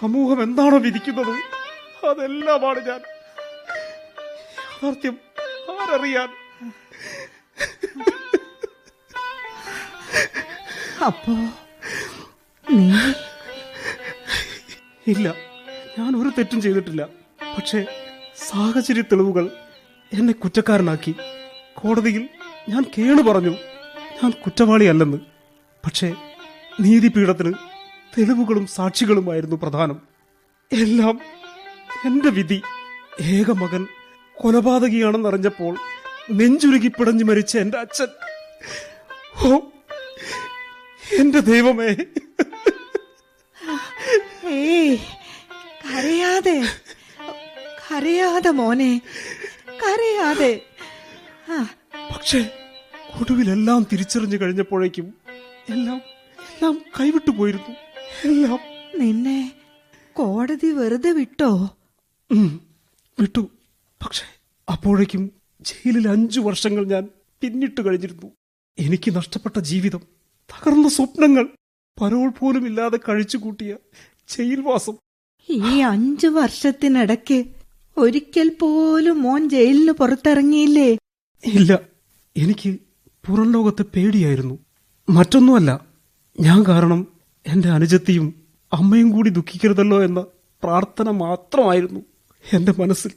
സമൂഹം 0.00 0.42
എന്താണോ 0.42 0.78
വിധിക്കുന്നത്? 0.78 1.34
അതെല്ലാമാണ് 2.06 2.88
ഞാൻ. 2.88 3.00
യാഥാർത്ഥ്യം 4.58 5.18
ആരറിയാൻ. 5.70 6.28
അപ്പോ 11.06 11.32
നീ? 12.70 12.92
ഇല്ല. 15.06 15.34
ഞാൻ 15.98 16.22
ഒരു 16.22 16.28
തെറ്റും 16.28 16.60
ചെയ്തിട്ടില്ല. 16.60 17.06
പക്ഷേ 17.58 17.86
സാഹചര്യ 18.48 19.00
തെളിവുകൾ 19.00 19.50
എന്നെ 20.12 20.32
കുറ്റക്കാരനാക്കി. 20.32 21.14
കോടതിയിൽ 21.74 22.28
ഞാൻ 22.68 22.84
കേണു 22.98 23.22
പറഞ്ഞു. 23.22 23.56
ഞാൻ 24.22 24.30
കുറ്റവാളിയല്ലെന്ന്. 24.30 25.18
പക്ഷേ 25.84 26.14
നീതിപീഠത്തിന് 26.80 27.52
തെളിവുകളും 28.18 28.66
സാക്ഷികളുമായിരുന്നു 28.66 29.56
പ്രധാനം. 29.56 30.02
എല്ലാം 30.72 31.20
എന്റെ 32.06 32.28
വിധി. 32.28 32.62
ഏക 33.20 33.50
മകൻ 33.50 33.86
കൊലപാതകിയാണെന്നറിഞ്ഞപ്പോൾ 34.36 35.76
നെഞ്ചുരുകി 36.30 36.88
പിടഞ്ഞു 36.88 37.24
മരിച്ച 37.24 37.58
എന്റെ 37.58 37.78
അച്ഛൻ. 37.78 38.06
ഓ 39.42 39.58
എന്റെ 41.18 41.38
ദൈവമേ. 41.38 41.94
കരയാതെ 45.84 46.66
കരയാതെ 47.86 48.50
മോനെ 48.50 49.00
കരയാതെ. 49.68 50.60
പക്ഷേ 52.14 52.67
ഒടുവിലെല്ലാം 53.14 53.86
തിരിച്ചറിഞ്ഞു 53.92 54.36
കഴിഞ്ഞപ്പോഴേക്കും 54.36 55.14
എല്ലാം 55.68 56.00
എല്ലാം 56.40 56.74
കൈവിട്ടു 57.00 57.30
പോയിരുന്നു. 57.30 57.72
എല്ലാം. 58.28 58.58
നിന്നെ 58.98 59.52
കോടതി 60.12 60.70
വെറുതെ 60.70 61.10
വിട്ടോ? 61.10 61.50
വിട്ടു. 63.20 63.50
പക്ഷേ 64.06 64.24
അപ്പോഴേക്കും 64.72 65.30
ജയിലിൽ 65.60 66.08
അഞ്ചു 66.08 66.40
വർഷങ്ങൾ 66.40 66.84
ഞാൻ 66.84 67.08
പിന്നിട്ട് 67.42 67.80
കഴിഞ്ഞിരുന്നു. 67.86 68.28
എനിക്ക് 68.78 69.16
നഷ്ടപ്പെട്ട 69.16 69.58
ജീവിതം 69.58 70.02
തകർന്ന 70.50 70.88
സ്വപ്നങ്ങൾ 70.88 71.44
പരോൾ 72.00 72.28
പോലും 72.30 72.66
ഇല്ലാതെ 72.66 72.98
കഴിച്ചുകൂട്ടിയ 73.08 73.76
ജയിൽവാസം. 74.28 74.96
ഈ 75.48 75.78
അഞ്ചു 75.80 76.26
വർഷത്തിനിടയ്ക്ക് 76.26 77.44
ഒരിക്കൽ 77.96 78.48
പോലും 78.60 79.22
മോൻ 79.22 79.48
ജയിലിന് 79.48 79.92
പുറത്തിറങ്ങിയില്ലേ? 79.92 80.90
ഇല്ല 81.44 81.80
എനിക്ക് 82.36 82.70
പുറം 83.26 83.52
ലോകത്തെ 83.52 83.82
പേടിയായിരുന്നു. 83.82 84.58
മറ്റൊന്നുമല്ല 85.08 85.80
ഞാൻ 86.40 86.64
കാരണം 86.68 87.06
എന്റെ 87.46 87.68
അനുജത്തിയും 87.68 88.42
അമ്മയും 88.72 89.10
കൂടി 89.10 89.30
ദുഃഖിക്കരുതല്ലോ 89.30 90.02
എന്ന 90.02 90.20
പ്രാർത്ഥന 90.62 91.10
മാത്രമായിരുന്നു 91.10 92.00
എന്റെ 92.52 92.72
മനസ്സിൽ. 92.78 93.10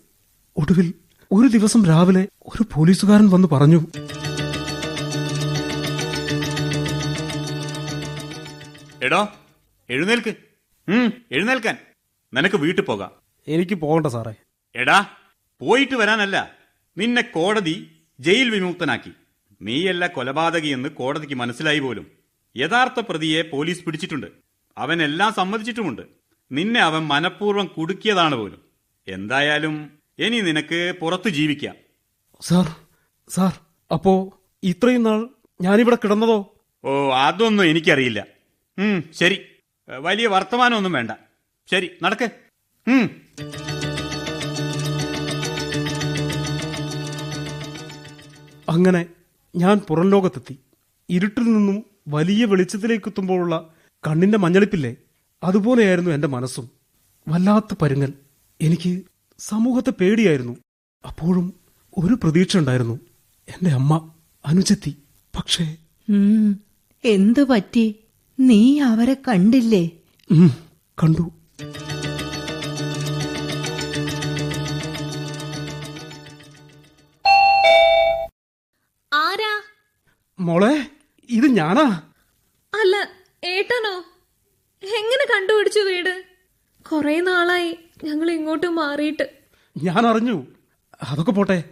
ഒടുവിൽ 0.58 0.94
ഒരു 1.32 1.48
ദിവസം 1.48 1.86
രാവിലെ 1.86 2.28
ഒരു 2.42 2.66
പോലീസുകാരൻ 2.74 3.30
വന്നു 3.30 3.48
പറഞ്ഞു 3.48 3.88
എടോ 9.04 9.28
എഴുന്നേൽക്ക്. 9.90 10.36
എഴുന്നേൽക്കാൻ. 11.32 11.78
നിനക്ക് 12.34 12.56
വീട്ടിൽ 12.56 12.84
പോകാം. 12.84 13.12
എനിക്ക് 13.48 13.76
പോകണ്ട 13.76 14.08
സാറേ. 14.08 14.34
എടാ 14.76 15.06
പോയിട്ട് 15.60 15.96
വരാനല്ല 15.96 16.52
നിന്നെ 16.98 17.22
കോടതി 17.22 17.92
ജയിൽ 18.20 18.50
വിമുക്തനാക്കി. 18.50 19.12
നീയല്ല 19.62 20.08
കൊലപാതകിയെന്ന് 20.08 20.90
കോടതിക്ക് 20.90 21.34
മനസ്സിലായി 21.34 21.80
പോലും. 21.80 22.08
യഥാർത്ഥ 22.58 23.00
പ്രതിയെ 23.10 23.42
പോലീസ് 23.42 23.84
പിടിച്ചിട്ടുണ്ട്. 23.84 24.28
അവൻ 24.78 25.04
എല്ലാം 25.04 25.34
സമ്മതിച്ചിട്ടുമുണ്ട്. 25.34 26.02
നിന്നെ 26.52 26.80
അവൻ 26.80 27.02
മനഃപൂർവം 27.08 27.66
കുടുക്കിയതാണ് 27.66 28.36
പോലും. 28.36 28.62
എന്തായാലും 29.08 29.92
ഇനി 30.20 30.42
നിനക്ക് 30.42 30.94
പുറത്തു 31.02 31.30
ജീവിക്കാം. 31.30 31.76
സാർ 32.42 32.76
സാർ 33.30 33.60
അപ്പോ 33.94 34.42
ഇത്രയും 34.64 35.04
നാൾ 35.04 35.28
ഞാനിവിടെ 35.62 35.96
കിടന്നതോ? 35.96 36.56
ഓ 36.84 37.12
അതൊന്നും 37.12 37.66
എനിക്കറിയില്ല. 37.66 38.28
ഉം 38.80 39.04
ശരി. 39.14 39.42
വലിയ 39.90 40.28
വർത്തമാനമൊന്നും 40.28 40.92
വേണ്ട. 40.92 41.12
ശരി 41.72 41.90
നടക്ക്. 42.04 42.30
ഉം. 42.88 43.22
അങ്ങനെ 48.70 49.06
ഞാൻ 49.56 49.78
പുറം 49.78 50.10
ലോകത്തെത്തി 50.10 50.60
ഇരുട്ടിൽ 51.10 51.44
നിന്നും 51.44 51.84
വലിയ 52.08 52.46
വെളിച്ചത്തിലേക്ക് 52.46 53.10
എത്തുമ്പോഴുള്ള 53.10 53.74
കണ്ണിന്റെ 54.08 54.38
മഞ്ഞളിപ്പില്ലേ? 54.38 54.96
അതുപോലെയായിരുന്നു 55.44 56.12
എന്റെ 56.12 56.28
മനസ്സും. 56.28 56.70
വല്ലാത്ത 57.28 57.76
പരുങ്ങൽ. 57.82 58.14
എനിക്ക് 58.62 59.02
സമൂഹത്തെ 59.40 59.90
പേടിയായിരുന്നു. 59.90 60.56
അപ്പോഴും 61.08 61.54
ഒരു 61.98 62.14
പ്രതീക്ഷ 62.14 62.58
ഉണ്ടായിരുന്നു. 62.58 63.00
എന്റെ 63.50 63.72
അമ്മ 63.72 64.12
അനുജത്തി. 64.46 64.96
പക്ഷേ 65.40 65.78
എന്തു 67.04 67.42
പറ്റി? 67.50 67.96
നീ 68.40 68.80
അവരെ 68.80 69.14
കണ്ടില്ലേ? 69.14 69.92
കണ്ടു. 71.04 71.32
മോളെ 80.42 80.88
ഇത് 81.30 81.46
ഞാനാ. 81.46 82.02
അല്ല 82.74 82.96
ഏട്ടനോ? 83.44 84.04
എങ്ങനെ 84.84 85.26
കണ്ടുപിടിച്ചു 85.34 85.80
വീട്? 85.80 86.24
കൊറേ 86.90 87.20
നാളായി 87.20 87.80
ഞങ്ങൾ 88.04 88.32
ഇങ്ങോട്ട് 88.32 88.68
മാറിയിട്ട്. 88.68 89.30
ഞാൻ 89.78 90.08
അറിഞ്ഞു. 90.08 90.46
അതൊക്കെ 91.04 91.32
പോട്ടെ. 91.32 91.64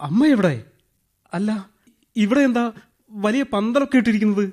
അമ്മ 0.00 0.26
എവിടെ? 0.26 0.64
അല്ല 1.34 1.68
ഇവിടെ 2.16 2.40
എന്താ 2.40 2.72
വലിയ 3.10 3.42
പന്തലൊക്കെ 3.42 3.96
ഇട്ടിരിക്കുന്നത്? 3.96 4.52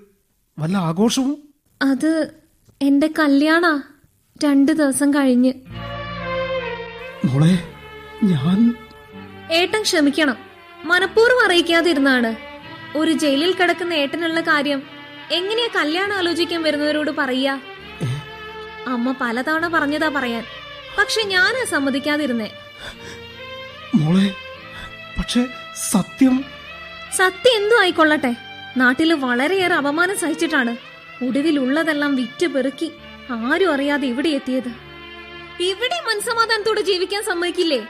വല്ല 0.59 0.77
ആഘോഷവും? 0.77 1.53
അത് 1.81 2.31
എന്റെ 2.81 3.13
കല്യാണാ. 3.19 3.83
രണ്ടു 4.43 4.71
ദിവസം 4.71 5.13
കഴിഞ്ഞ്. 5.13 5.53
മോളെ 7.25 7.73
ഞാൻ 8.23 8.75
ഏട്ടൻ 9.51 9.81
ക്ഷമിക്കണം. 9.81 10.37
മനഃപൂർവം 10.83 11.45
അറിയിക്കാതിരുന്നാണ്. 11.45 12.44
ഒരു 12.95 13.11
ജയിലിൽ 13.11 13.51
കിടക്കുന്ന 13.53 13.93
ഏട്ടനുള്ള 13.93 14.41
കാര്യം 14.41 14.79
എങ്ങനെയാ 15.31 15.69
കല്യാണം 15.75 16.15
ആലോചിക്കാൻ 16.17 16.61
വരുന്നവരോട് 16.63 17.11
പറയാ 17.11 17.53
അമ്മ 18.87 19.15
പലതവണ 19.21 19.67
പറഞ്ഞതാ 19.67 20.09
പറയാൻ. 20.15 20.43
പക്ഷെ 20.97 21.21
ഞാനാ 21.21 21.63
സമ്മതിക്കാതിരുന്നേ. 21.69 22.49
മോളെ 23.95 24.27
പക്ഷെ 25.17 25.41
സത്യം 25.91 26.35
സത്യം 27.17 27.55
എന്തു 27.61 27.75
ആയിക്കൊള്ളട്ടെ. 27.81 28.35
നാട്ടിൽ 28.77 29.13
വളരെയേറെ 29.13 29.75
അപമാനം 29.75 30.17
സഹിച്ചിട്ടാണ്. 30.17 30.73
ഒടുവിലുള്ളതെല്ലാം 31.25 32.15
വിറ്റ് 32.15 32.47
പെറുക്കി 32.47 32.91
ആരും 33.31 33.73
അറിയാതെ 33.73 34.05
ഇവിടെ 34.07 34.29
എത്തിയത്. 34.29 34.71
ഇവിടെ 35.69 35.97
മനസമാധാനത്തോടെ 36.07 36.81
ജീവിക്കാൻ 36.81 37.21
സമ്മതിക്കില്ലേ? 37.23 37.81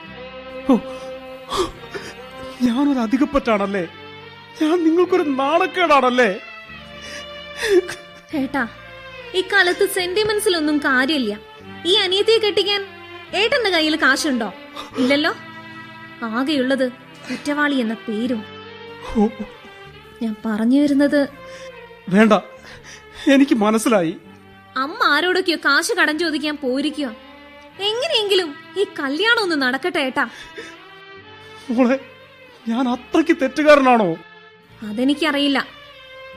ഞാനൊരു 2.61 2.99
അധികപ്പറ്റാണല്ലേ 2.99 3.85
ഞാൻ 4.61 4.83
നിങ്ങൾക്കൊരു 4.83 5.23
നാണക്കേടാണല്ലേ? 5.23 6.31
ഏട്ടാ 8.35 8.67
ഇക്കാലത്ത് 9.33 9.85
സെന്റിമെന്റ്സിലൊന്നും 9.89 10.77
കാര്യമില്ല. 10.77 11.39
ഈ 11.85 11.93
അനിയത്തിയെ 11.93 12.39
കെട്ടിക്കാൻ 12.39 12.81
ഏട്ടന്റെ 13.33 13.69
കയ്യിൽ 13.69 13.95
കാശുണ്ടോ? 13.95 14.53
ഇല്ലല്ലോ? 14.97 15.31
ആകെയുള്ളത് 16.23 16.91
കുറ്റവാളി 16.91 17.75
എന്ന 17.75 17.93
പേരും. 17.93 18.41
ഞാൻ 20.21 20.35
പറഞ്ഞു 20.45 20.81
വരുന്നത് 20.81 21.21
വേണ്ട 22.09 22.33
എനിക്ക് 23.33 23.55
മനസ്സിലായി. 23.55 24.13
അമ്മ 24.77 24.97
ആരോടൊക്കെയോ 25.05 25.57
കാശ് 25.65 25.91
കടം 25.91 26.19
ചോദിക്കാൻ 26.19 26.55
പോയിരിക്കുക 26.57 27.07
എങ്ങനെയെങ്കിലും 27.79 28.49
ഈ 28.79 28.83
കല്യാണം 28.99 29.41
ഒന്ന് 29.43 29.55
നടക്കട്ടെ 29.61 29.99
ഏട്ടാ. 29.99 30.25
ഞാൻ 32.67 32.89
അത്രയ്ക്ക് 32.89 33.35
തെറ്റുകാരനാണോ? 33.41 34.09
അതെനിക്കറിയില്ല. 34.81 35.67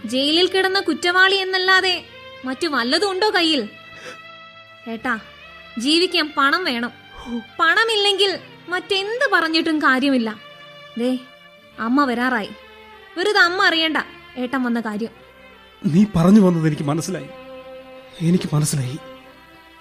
ജയിലിൽ 0.05 0.47
കിടന്ന 0.47 0.81
കുറ്റവാളി 0.81 1.35
എന്നല്ലാതെ 1.35 2.05
മറ്റു 2.45 2.67
വല്ലതും 2.67 3.11
ഉണ്ടോ 3.11 3.31
കയ്യിൽ? 3.31 3.69
ഏട്ടാ 4.89 5.19
ജീവിക്കാൻ 5.79 6.33
പണം 6.37 6.65
വേണം. 6.65 6.93
പണമില്ലെങ്കിൽ 7.61 8.39
മറ്റെന്ത് 8.69 9.31
പറഞ്ഞിട്ടും 9.33 9.79
കാര്യമില്ല. 9.79 10.41
ദേ 10.99 11.19
അമ്മ 11.79 12.05
വരാറായി. 12.05 12.51
വെറുതെ 13.19 13.41
അമ്മ 13.41 13.67
അറിയണ്ട 13.67 13.97
ഏട്ടൻ 14.37 14.63
വന്ന 14.63 14.81
കാര്യം. 14.81 15.11
നീ 15.87 16.05
പറഞ്ഞു 16.17 16.41
വന്നത് 16.41 16.67
എനിക്ക് 16.67 16.83
മനസ്സിലായി. 16.83 17.27
എനിക്ക് 18.21 18.55
മനസ്സിലായി. 18.55 18.99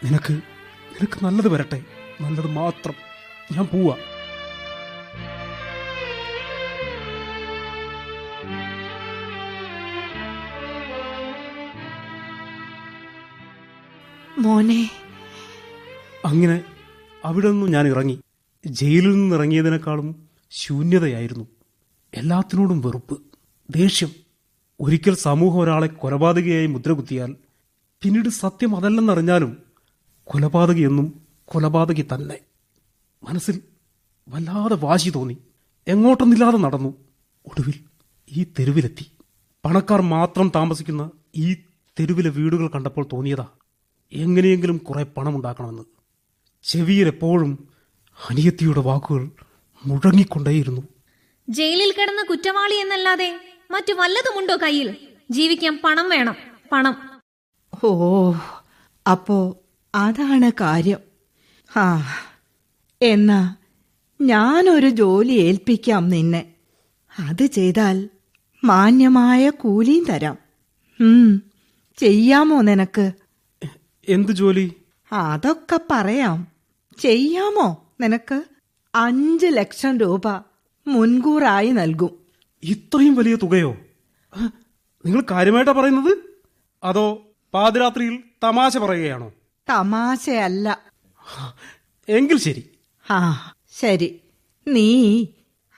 നിനക്ക് 0.04 0.34
നിനക്ക് 0.34 1.26
നല്ലത് 1.26 1.48
വരട്ടെ. 1.48 1.82
നല്ലത് 2.22 2.48
മാത്രം. 2.48 2.93
ഞാൻ 3.52 3.65
പോവാ. 3.65 3.96
മോനെ. 14.38 14.89
അങ്ങനെ 16.26 16.63
അവിടെ 17.26 17.52
നിന്നും 17.52 17.71
ഞാൻ 17.71 17.88
ഇറങ്ങി. 17.88 18.21
ജയിലിൽ 18.65 19.12
നിന്ന് 19.12 19.36
ഇറങ്ങിയതിനേക്കാളും 19.36 20.30
ശൂന്യതയായിരുന്നു. 20.52 21.47
എല്ലാത്തിനോടും 22.13 22.82
വെറുപ്പ് 22.82 23.21
ദേഷ്യം. 23.69 24.10
ഒരിക്കൽ 24.80 25.15
സമൂഹം 25.15 25.60
ഒരാളെ 25.60 25.88
കൊലപാതകയായി 25.88 26.67
മുദ്രകുത്തിയാൽ 26.67 27.36
പിന്നീട് 28.02 28.30
സത്യം 28.30 28.76
അതല്ലെന്നറിഞ്ഞാലും 28.76 29.58
കൊലപാതകയെന്നും 30.23 31.21
കൊലപാതകി 31.45 32.06
തന്നെ. 32.13 32.39
മനസ്സിൽ 33.23 33.62
വല്ലാതെ 34.30 34.76
വാശി 34.76 35.10
തോന്നി. 35.10 35.38
എങ്ങോട്ടൊന്നില്ലാതെ 35.88 36.58
നടന്നു. 36.58 36.89
ഒടുവിൽ 37.47 37.73
ഈ 38.32 38.43
തെരുവിലെത്തി. 38.43 39.06
പണക്കാർ 39.65 40.02
മാത്രം 40.02 40.52
താമസിക്കുന്ന 40.56 41.12
ഈ 41.36 41.54
തെരുവിലെ 42.00 42.30
വീടുകൾ 42.30 42.67
കണ്ടപ്പോൾ 42.67 43.06
തോന്നിയതാ. 43.13 43.47
എങ്ങനെയെങ്കിലും 44.13 44.78
കുറെ 44.78 45.04
പണമുണ്ടാക്കണമെന്ന് 45.04 45.84
ചെവിയിൽ 46.63 47.08
എപ്പോഴും 47.08 47.67
അനിയത്തിയുടെ 48.30 48.80
വാക്കുകൾ 48.80 49.30
മുഴങ്ങിക്കൊണ്ടേയിരുന്നു. 49.86 50.82
ജയിലിൽ 51.50 51.93
കിടന്ന 52.00 52.24
കുറ്റവാളി 52.24 52.76
എന്നല്ലാതെ 52.76 53.41
മറ്റു 53.72 53.93
വല്ലതുമുണ്ടോ 53.93 54.58
കയ്യിൽ? 54.63 54.96
ജീവിക്കാൻ 55.32 55.80
പണം 55.84 56.10
വേണം 56.10 56.36
പണം. 56.72 57.22
ഓ 57.84 58.34
അപ്പോ 59.12 59.58
അതാണ് 59.96 60.52
കാര്യം. 60.62 61.00
ആ 61.78 62.06
എന്നാ 63.02 63.56
ഞാനൊരു 64.22 64.89
ജോലി 64.89 65.34
ഏൽപ്പിക്കാം 65.34 66.10
നിന്നെ. 66.10 66.54
അത് 67.20 67.46
ചെയ്താൽ 67.46 68.10
മാന്യമായ 68.63 69.50
കൂലിയും 69.50 70.06
തരാം. 70.06 70.38
ഉം 71.02 71.43
ചെയ്യാമോ 71.98 72.62
നിനക്ക്? 72.62 73.12
എന്ത് 74.08 74.32
ജോലി? 74.32 74.74
അതൊക്കെ 75.12 75.80
പറയാം. 75.91 76.48
ചെയ്യാമോ 77.00 77.93
നിനക്ക്? 78.02 78.43
അഞ്ച് 78.96 79.46
ലക്ഷം 79.46 79.98
രൂപ 79.98 80.28
മുൻകൂറായി 80.88 81.72
നൽകും. 81.72 82.20
ഇത്രയും 82.63 83.15
വലിയ 83.15 83.36
തുകയോ? 83.36 83.78
നിങ്ങൾ 85.06 85.24
കാര്യമായിട്ടാ 85.32 85.72
പറയുന്നത്? 85.72 86.17
അതോ 86.84 87.28
പാതിരാത്രിയിൽ 87.54 88.24
തമാശ 88.43 88.78
പറയുകയാണോ? 88.78 89.34
തമാശയല്ല. 89.70 90.82
എങ്കിൽ 92.10 92.38
ശരി. 92.39 92.70
ആ 93.10 93.54
ശരി. 93.80 94.20
നീ 94.67 95.26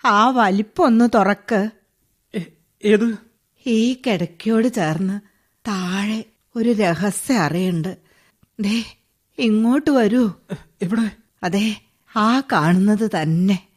ആ 0.06 0.30
വലിപ്പൊന്ന് 0.30 1.10
തുറക്ക്. 1.16 1.70
ഏത്? 2.84 3.18
ഈ 3.66 4.02
കിടക്കയോട് 4.08 4.68
ചേർന്ന് 4.68 5.20
താഴെ 5.68 6.24
ഒരു 6.56 6.70
രഹസ്യം 6.70 7.40
അറിയുണ്ട്. 7.40 8.09
ദേ 8.60 8.84
ഇങ്ങോട്ട് 9.38 9.90
വരൂ. 9.90 10.32
എവിടെ? 10.82 11.12
അതെ 11.44 11.82
ആ 12.16 12.40
കാണുന്നത് 12.40 13.10
തന്നെ. 13.22 13.68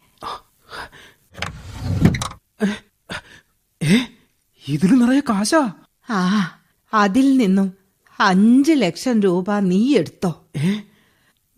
ഇതിൽ 4.68 4.95
നിറയെ 4.95 5.21
കാശാ? 5.21 5.73
ആ 6.11 6.51
അതിൽ 6.95 7.37
നിന്നും 7.37 7.73
അഞ്ച് 8.21 8.73
ലക്ഷം 8.73 9.21
രൂപ 9.21 9.59
നീ 9.59 9.97
എടുത്തോ. 9.97 10.45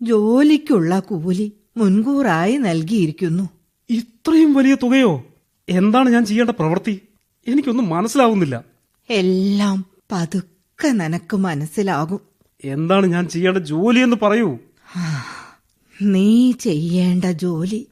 ജോലിക്കുള്ള 0.01 0.99
കൂലി 0.99 1.53
മുൻകൂറായി 1.77 2.57
നൽകിയിരിക്കുന്നു. 2.57 3.49
ഇത്രയും 3.89 4.53
വലിയ 4.53 4.75
തുകയോ? 4.83 5.23
എന്താണ് 5.69 6.09
ഞാൻ 6.09 6.25
ചെയ്യേണ്ട 6.25 6.49
പ്രവൃത്തി? 6.49 7.01
എനിക്കൊന്നും 7.47 7.89
മനസ്സിലാവുന്നില്ല. 7.89 8.63
എല്ലാം 9.09 9.85
പതുക്കെ 10.11 10.87
നനക്ക് 10.87 11.37
മനസ്സിലാകും. 11.37 12.34
എന്താണ് 12.63 13.05
ഞാൻ 13.05 13.29
ചെയ്യേണ്ട 13.29 13.57
ജോലി 13.57 13.99
എന്ന് 13.99 14.15
പറയൂ. 14.21 14.57
നീ 16.01 16.51
ചെയ്യേണ്ട 16.51 17.25
ജോലി. 17.25 17.87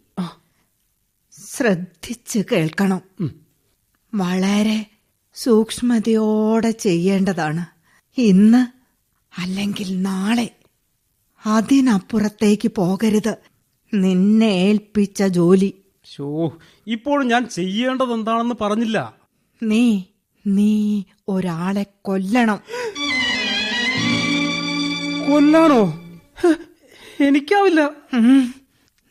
ശ്രദ്ധിച്ച് 1.56 2.40
കേൾക്കണം. 2.52 3.02
വളരെ 4.16 4.86
സൂക്ഷ്മതയോടെ 5.34 6.72
ചെയ്യേണ്ടതാണ്. 6.72 7.66
ഇന്ന് 8.18 8.68
അല്ലെങ്കിൽ 9.42 10.02
നാളെ 10.02 10.56
അതിനപ്പുറത്തേക്ക് 11.46 12.72
പോകരുത്. 12.76 13.36
നിന്നെ 13.94 14.46
ഏൽപ്പിച്ച 14.46 15.24
ജോലി. 15.24 15.74
ഷോ 16.16 16.58
ഇപ്പോഴും 16.88 17.28
ഞാൻ 17.28 17.50
ചെയ്യേണ്ടത് 17.50 18.14
എന്താണെന്ന് 18.14 18.56
പറഞ്ഞില്ല. 18.62 19.16
നീ 19.64 20.04
നീ 20.48 21.04
ഒരാളെ 21.28 21.86
കൊല്ലണം. 22.02 22.60
കൊല്ലാനോ 25.30 25.82
എനിക്കാവില്ല. 27.24 27.90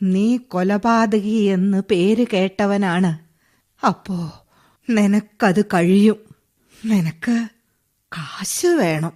നീ 0.01 0.37
കൊലപാതകി 0.37 1.39
എന്ന് 1.55 1.81
പേര് 1.91 2.25
കേട്ടവനാണ്. 2.33 3.19
അപ്പോ 3.85 4.45
നിനക്കത് 4.89 5.65
കഴിയും. 5.65 6.15
നിനക്ക് 6.85 7.47
കാശ് 8.07 8.65
വേണം. 8.65 9.13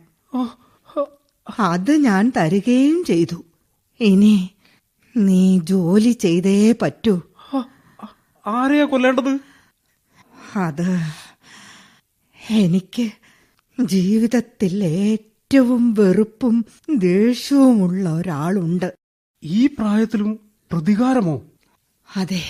അത് 1.60 1.92
ഞാൻ 1.92 2.32
തരികയും 2.38 3.04
ചെയ്തു. 3.04 3.46
ഇനി 4.00 4.50
നീ 5.18 5.60
ജോലി 5.60 6.12
ചെയ്തേ 6.12 6.76
പറ്റൂ. 6.82 7.22
ആരെയാ 8.48 8.86
കൊല്ലേണ്ടത്? 8.86 9.40
അത് 10.58 11.00
എനിക്ക് 12.50 13.12
ജീവിതത്തിൽ 13.80 14.84
ഏറ്റവും 14.84 15.37
വെറുപ്പും 15.94 16.66
ദേഷ്യവുമുള്ള 16.96 18.10
ഒരാളുണ്ട്. 18.10 18.94
ഈ 19.44 19.68
പ്രായത്തിലും 19.68 20.40
പ്രതികാരമോ? 20.72 21.42
അതെ 22.16 22.44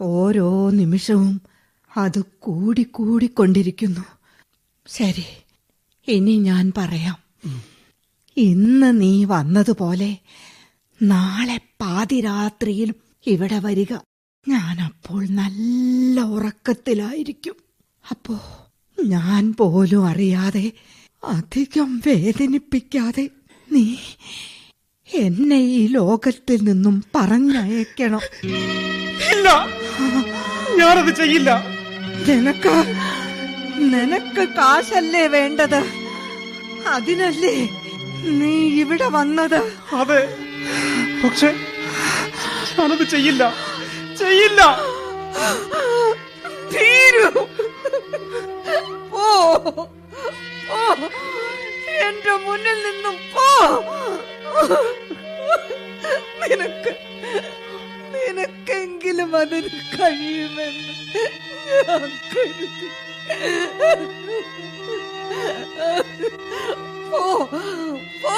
ഓരോ 0.00 0.70
നിമിഷവും 0.70 1.40
അത് 1.96 2.22
കൂടിക്കൂടിക്കൊണ്ടിരിക്കുന്നു. 2.38 4.00
ശരി 4.86 5.24
ഇനി 6.08 6.38
ഞാൻ 6.38 6.72
പറയാം. 6.76 7.18
ഇന്ന് 8.36 9.00
നീ 9.00 9.24
വന്നതുപോലെ 9.24 10.18
നാളെ 11.02 11.60
പാതിരാത്രിയിൽ 11.80 12.94
ഇവിടെ 13.26 13.58
വരിക. 13.58 13.92
ഞാനപ്പോൾ 14.48 14.84
അപ്പോൾ 14.86 15.26
നല്ല 15.28 16.20
ഉറക്കത്തിലായിരിക്കും. 16.20 17.54
അപ്പോ 18.10 18.40
ഞാൻ 19.04 19.54
പോലും 19.58 20.06
അറിയാതെ 20.06 20.72
അധികം 21.28 22.02
വേദനിപ്പിക്കാതെ 22.06 23.28
നീ 23.72 23.96
എന്നെ 25.14 25.56
ഈ 25.56 25.86
ലോകത്തിൽ 25.86 26.60
നിന്നും 26.62 27.04
പറഞ്ഞയക്കണം. 27.14 28.20
ഇല്ല. 29.32 29.66
ഞാനത് 30.76 31.16
ചെയ്യില്ല. 31.16 31.64
നിനക്ക് 32.28 32.94
നിനക്ക് 33.78 34.48
കാശല്ലേ 34.48 35.26
വേണ്ടത്? 35.26 35.84
അതിനല്ലേ 36.86 37.68
നീ 38.24 38.80
ഇവിടെ 38.80 39.08
വന്നത്? 39.08 39.72
അതെ. 39.92 40.38
പക്ഷേ 41.24 41.54
ഞാനത് 42.78 43.08
ചെയ്യില്ല. 43.08 43.54
ചെയ്യില്ല. 44.18 44.78
തീരൂ. 46.74 47.30
പോ. 49.10 49.88
എന്റെ 52.06 52.32
മുന്നിൽ 52.44 52.78
നിന്നും 52.86 53.16
പോ. 53.34 53.46
നിനക്ക് 56.40 56.92
നിനക്കെങ്കിലും 58.14 59.36
അതിന് 59.36 59.70
കഴിയുമെന്ന് 59.94 60.92
ഞാൻ 61.66 62.02
കരുതി. 62.30 62.88
പോ 67.10 67.20
പോ. 68.24 68.34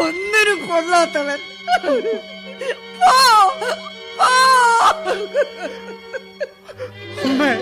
ഒന്നിനും 0.00 0.58
കൊള്ളാത്തവൻ. 0.68 1.40
പോ 3.00 3.14
അമ്മേ 7.24 7.52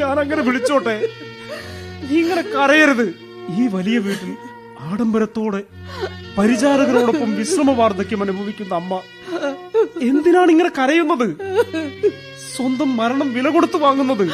ഞാൻ 0.00 0.16
അങ്ങനെ 0.22 0.42
വിളിച്ചോട്ടെ? 0.48 0.96
ഇങ്ങനെ 2.18 2.42
കരയരുത്. 2.54 3.06
ഈ 3.60 3.66
വലിയ 3.76 3.98
വീട്ടിൽ 4.06 4.32
ആഡംബരത്തോടെ 4.88 5.60
പരിചാരകരോടൊപ്പം 6.38 7.30
വിശ്രമ 7.36 7.70
വാർദ്ധക്യം 7.80 8.22
അനുഭവിക്കുന്ന 8.24 8.74
അമ്മ 8.80 9.00
എന്തിനാണ് 10.10 10.50
ഇങ്ങനെ 10.54 10.70
കരയുന്നത്? 10.78 11.28
സ്വന്തം 12.54 12.90
മരണം 12.96 13.28
വില 13.36 13.48
കൊടുത്തു 13.54 13.78
വാങ്ങുന്നത്. 13.84 14.26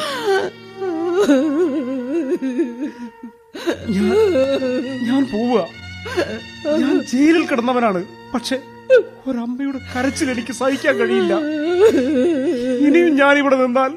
ഞാൻ 5.09 5.22
പോവുക. 5.33 5.61
ഞാൻ 6.83 6.94
ജയിലിൽ 7.12 7.44
കിടന്നവനാണ്. 7.46 8.01
പക്ഷെ 8.35 8.57
ഒരമ്മയുടെ 9.29 9.81
കരച്ചിൽ 9.92 10.29
എനിക്ക് 10.35 10.53
സഹിക്കാൻ 10.61 10.94
കഴിയില്ല. 11.01 11.35
ഇനിയും 12.87 13.12
ഞാൻ 13.20 13.35
ഇവിടെ 13.42 13.57
നിന്നാൽ 13.64 13.92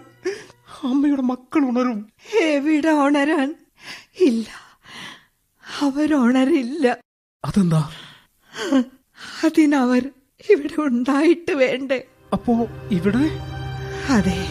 അമ്മയുടെ 0.85 1.21
മക്കൾ 1.21 1.65
ഉണരും. 1.65 2.09
എവിടെ 2.41 2.89
ഉണരാൻ? 2.89 3.55
ഇല്ല. 4.21 4.47
അവരുണരില്ല 5.81 6.97
അതെന്താ? 7.45 7.89
അതിനവർ 9.43 10.09
ഇവിടെ 10.49 10.81
ഉണ്ടായിട്ട് 10.81 11.51
വേണ്ടേ? 11.51 12.07
അപ്പോ 12.33 12.67
ഇവിടെ? 12.91 13.39
അതെ. 14.09 14.47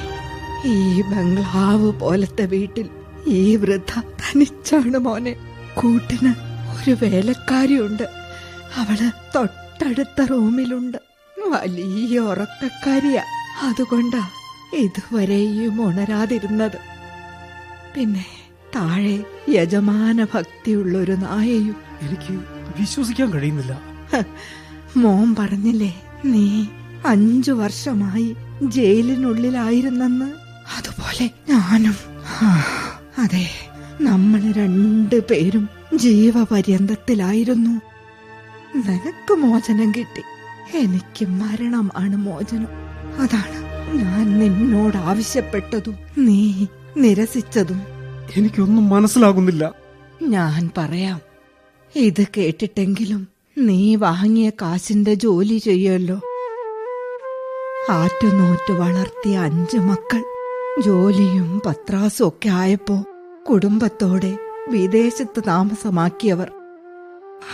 ഈ 0.67 1.03
ബംഗ്ലാവ് 1.03 2.01
പോലത്തെ 2.01 2.47
വീട്ടിൽ 2.47 2.91
ഈ 3.27 3.57
വൃദ്ധ 3.57 4.01
തനിച്ചാണ് 4.01 4.99
മോനെ. 4.99 5.33
കൂട്ടിന് 5.75 6.35
ഒരു 6.77 6.97
വേലക്കാരിയുണ്ട്. 7.03 8.03
അവൾ 8.77 9.11
തൊട്ടടുത്ത 9.35 10.25
റൂമിലുണ്ട്. 10.25 10.99
വലിയ 11.39 12.19
ഉറക്കക്കാരിയാ. 12.19 13.25
അതുകൊണ്ടാ 13.63 14.31
ഇതുവരെയും 14.75 15.89
ഉണരാതിരുന്നത്. 15.89 16.79
പിന്നെ 17.95 18.25
താഴെ 18.77 19.25
യജമാന 19.49 20.27
ഭക്തിയുള്ളൊരു 20.35 21.13
നായയും 21.13 21.77
എനിക്ക് 22.03 22.33
വിശ്വസിക്കാൻ 22.81 23.33
കഴിയുന്നില്ല. 23.33 23.81
മോൻ 24.97 25.35
പറഞ്ഞില്ലേ 25.39 26.03
നീ 26.25 26.65
അഞ്ചു 27.07 27.53
വർഷമായി 27.53 28.37
ജയിലിനുള്ളിലായിരുന്നെന്ന്? 28.63 30.25
അതുപോലെ 30.77 31.31
ഞാനും. 31.49 31.97
അതെ 33.19 33.49
നമ്മൾ 34.01 34.53
രണ്ടു 34.53 35.17
പേരും 35.31 35.69
ജീവപര്യന്തത്തിലായിരുന്നു. 35.95 37.81
നിനക്ക് 38.77 39.35
മോചനം 39.35 39.91
കിട്ടി. 39.91 40.23
എനിക്ക് 40.79 41.29
മരണമാണ് 41.29 42.17
മോചനം. 42.17 42.69
അതാണ് 43.21 43.64
ഞാൻ 43.95 44.39
നിന്നോട് 44.39 44.97
ആവശ്യപ്പെട്ടതും 44.97 45.97
നീ 46.19 46.67
നിരസിച്ചതും. 46.97 47.83
എനിക്കൊന്നും 48.37 48.89
മനസ്സിലാകുന്നില്ല. 48.89 49.75
ഞാൻ 50.23 50.71
പറയാം 50.79 51.21
ഇത് 51.97 52.27
കേട്ടിട്ടെങ്കിലും 52.37 53.29
നീ 53.59 53.95
വാങ്ങിയ 53.95 54.51
കാശിന്റെ 54.51 55.15
ജോലി 55.15 55.59
ചെയ്യുമല്ലോ 55.59 56.21
ആറ്റുനോറ്റ് 57.91 58.73
വളർത്തിയ 58.73 59.39
അഞ്ച് 59.39 59.77
മക്കൾ 59.77 60.25
ജോലിയും 60.81 61.63
പത്രാസും 61.67 62.29
ഒക്കെ 62.29 62.49
ആയപ്പോ 62.49 63.05
കുടുംബത്തോടെ 63.51 64.39
വിദേശത്ത് 64.69 65.43
താമസമാക്കിയവർ. 65.47 66.51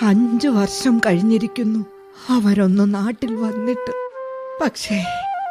അഞ്ചു 0.03 0.49
വർഷം 0.49 0.99
കഴിഞ്ഞിരിക്കുന്നു 0.99 1.85
അവരൊന്ന് 2.29 2.95
നാട്ടിൽ 2.95 3.35
വന്നിട്ട്. 3.35 3.93
പക്ഷേ 4.63 5.05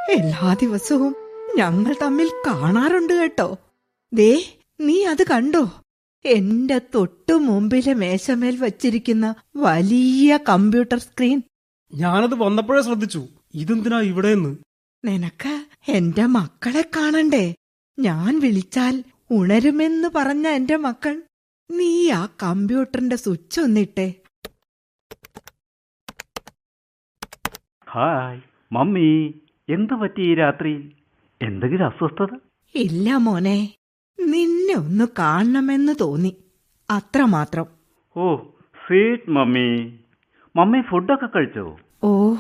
എല്ലാ 0.10 0.54
ദിവസവും 0.54 1.16
ഞങ്ങൾ 1.58 1.96
തമ്മിൽ 2.02 2.30
കാണാറുണ്ട് 2.48 3.14
കേട്ടോ. 3.14 3.58
ദേ 4.14 4.58
നീ 4.80 5.06
അത് 5.06 5.24
കണ്ടോ? 5.24 5.82
എന്റെ 6.26 6.82
തൊട്ടു 6.96 7.34
മുമ്പിലെ 7.34 7.94
മേശമേൽ 7.94 8.58
വച്ചിരിക്കുന്ന 8.58 9.36
വലിയ 9.56 10.40
കമ്പ്യൂട്ടർ 10.50 11.00
സ്ക്രീൻ. 11.00 11.42
ഞാനത് 11.94 12.36
വന്നപ്പോഴേ 12.36 12.82
ശ്രദ്ധിച്ചു. 12.82 13.28
ഇതെന്തിനാ 13.54 14.00
ഇവിടെയെന്ന്? 14.02 14.56
നിനക്ക് 15.06 15.66
എന്റെ 15.88 16.26
മക്കളെ 16.26 16.82
കാണണ്ടേ? 16.82 17.56
ഞാൻ 18.00 18.40
വിളിച്ചാൽ 18.40 19.04
ഉണരുമെന്ന് 19.32 20.08
പറഞ്ഞ 20.16 20.48
എന്റെ 20.48 20.76
മക്കൾ. 20.76 21.22
നീ 21.72 22.12
ആ 22.12 22.26
കമ്പ്യൂട്ടറിന്റെ 22.44 23.16
സ്വിച്ച് 23.16 23.62
ഒന്നിട്ടെ. 23.62 24.14
Hi 27.90 28.42
mummy. 28.72 29.34
എന്തു 29.70 29.94
പറ്റി 29.94 30.22
ഈ 30.22 30.36
രാത്രിയിൽ 30.36 30.92
എന്തെങ്കിലും 31.42 31.86
അസ്വസ്ഥത? 31.86 32.38
ഇല്ല 32.76 33.16
മോനെ. 33.16 33.76
നിന്നെ 34.20 34.76
ഒന്ന് 34.78 35.08
കാണണമെന്ന് 35.20 35.96
തോന്നി. 36.02 36.38
അത്രമാത്രം. 36.90 37.66
ഓ 38.18 38.36
സ്വീറ്റ് 38.88 39.30
മമ്മി. 39.30 40.00
മമ്മി 40.56 40.82
ഫുഡൊക്കെ 40.90 41.26
കഴിച്ചോ? 41.26 41.80
ഓ. 42.04 42.36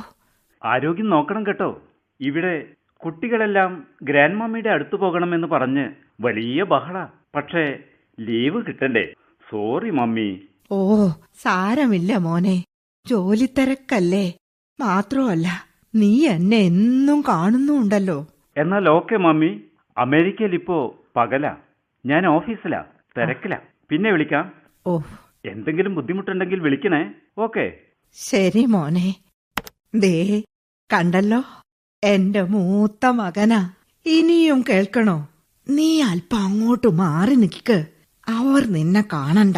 ആരോഗ്യം 0.66 1.10
നോക്കണം 1.10 1.48
കേട്ടോ. 1.48 1.82
ഇവിടെ 2.22 2.68
കുട്ടികളെല്ലാം 2.94 3.88
ഗ്രാൻഡ് 4.04 4.36
മമ്മിയുടെ 4.36 4.70
അടുത്ത് 4.70 4.96
പോകണമെന്ന് 4.96 5.48
പറഞ്ഞ് 5.48 5.90
വലിയ 6.22 6.64
ബഹള. 6.64 7.06
പക്ഷേ 7.36 7.80
ലീവ് 8.20 8.66
കിട്ടണ്ടേ. 8.66 9.14
Sorry 9.52 9.90
mummy. 9.90 10.42
ഓ 10.72 11.08
സാരമില്ല 11.42 12.18
മോനെ. 12.18 12.64
ജോലി 13.08 13.46
തിരക്കല്ലേ. 13.46 14.38
മാത്രമല്ല. 14.80 15.69
നീ 15.96 16.28
എന്നെ 16.28 16.58
എന്നും 16.58 17.22
കാണുന്നുണ്ടല്ലോ. 17.22 18.28
എന്നാൽ 18.58 18.90
ഓക്കെ 18.90 19.16
മമ്മി 19.16 19.64
അമേരിക്കയിൽ 19.98 20.54
ഇപ്പോ 20.54 20.96
പകലാ. 21.16 21.58
ഞാൻ 22.06 22.28
ഓഫീസിലാ 22.28 22.86
തിരക്കിലാ. 23.18 23.60
പിന്നെ 23.90 24.12
വിളിക്കാം. 24.12 24.54
ഓ. 24.88 25.00
എന്തെങ്കിലും 25.46 25.96
ബുദ്ധിമുട്ടുണ്ടെങ്കിൽ 25.96 26.60
വിളിക്കണേ. 26.60 27.12
ഓക്കെ. 27.38 27.72
ശരി 28.14 28.66
മോനെ. 28.66 29.16
ദേ 29.96 30.44
കണ്ടല്ലോ? 30.94 31.44
എന്റെ 32.04 32.42
മൂത്ത 32.42 33.06
മകനാ. 33.06 33.74
ഇനിയും 34.06 34.64
കേൾക്കണോ? 34.70 35.30
നീ 35.70 36.02
അല്പം 36.02 36.38
അങ്ങോട്ട് 36.38 36.88
മാറി 36.88 37.36
നിൽക്ക്. 37.36 37.86
അവർ 38.28 38.68
നിന്നെ 38.68 39.02
കാണണ്ട. 39.14 39.58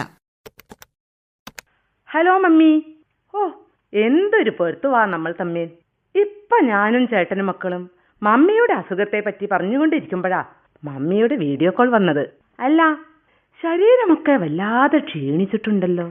ഹലോ 2.06 2.38
മമ്മി. 2.38 2.96
ഓ 3.36 3.50
എന്തൊരു 3.94 4.50
പൊരുത്തുവാ 4.50 5.06
നമ്മൾ 5.06 5.34
തമ്മിൽ. 5.40 5.70
ഇപ്പൊ 6.52 6.66
ഞാനും 6.68 7.08
ചേട്ടനും 7.08 7.46
മക്കളും 7.48 7.90
മമ്മിയുടെ 8.24 8.74
അസുഖത്തെ 8.74 9.20
പറ്റി 9.20 9.46
പറഞ്ഞുകൊണ്ടിരിക്കുമ്പോഴാ 9.52 10.44
മമ്മിയുടെ 10.84 11.36
വീഡിയോ 11.36 11.72
കോൾ 11.72 11.90
വന്നത്. 11.90 12.30
അല്ല 12.60 12.94
ശരീരമൊക്കെ 13.62 14.32
വല്ലാതെ 14.32 14.98
ക്ഷീണിച്ചിട്ടുണ്ടല്ലോ. 14.98 16.08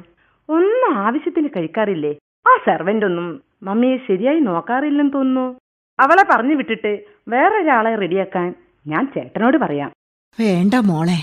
ഒന്നും 0.48 0.96
ആവശ്യത്തിന് 0.96 1.48
കഴിക്കാറില്ലേ? 1.56 2.12
ആ 2.48 2.54
സെർവന്റ് 2.64 3.06
ഒന്നും 3.06 3.42
മമ്മിയെ 3.62 3.96
ശരിയായി 4.08 4.40
നോക്കാറില്ലെന്ന് 4.40 5.12
തോന്നുന്നു. 5.12 5.58
അവളെ 6.00 6.24
പറഞ്ഞു 6.30 6.54
വിട്ടിട്ട് 6.54 6.92
വേറൊരാളെ 7.28 7.94
റെഡിയാക്കാൻ 7.94 8.54
ഞാൻ 8.86 9.12
ചേട്ടനോട് 9.16 9.56
പറയാം. 9.56 9.92
വേണ്ട 10.40 10.74
മോളെ 10.74 11.20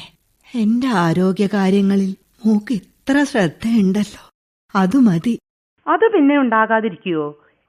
എന്റെ 0.61 0.87
ആരോഗ്യകാര്യങ്ങളിൽ 0.87 2.13
മൂക്ക് 2.45 2.73
ഇത്ര 2.73 3.23
ശ്രദ്ധയുണ്ടല്ലോ. 3.23 4.23
അത് 4.75 4.97
മതി. 5.09 5.35
അത് 5.87 6.11
പിന്നെ 6.13 6.37
ഉണ്ടാകാതിരിക്കുവോ? 6.37 7.27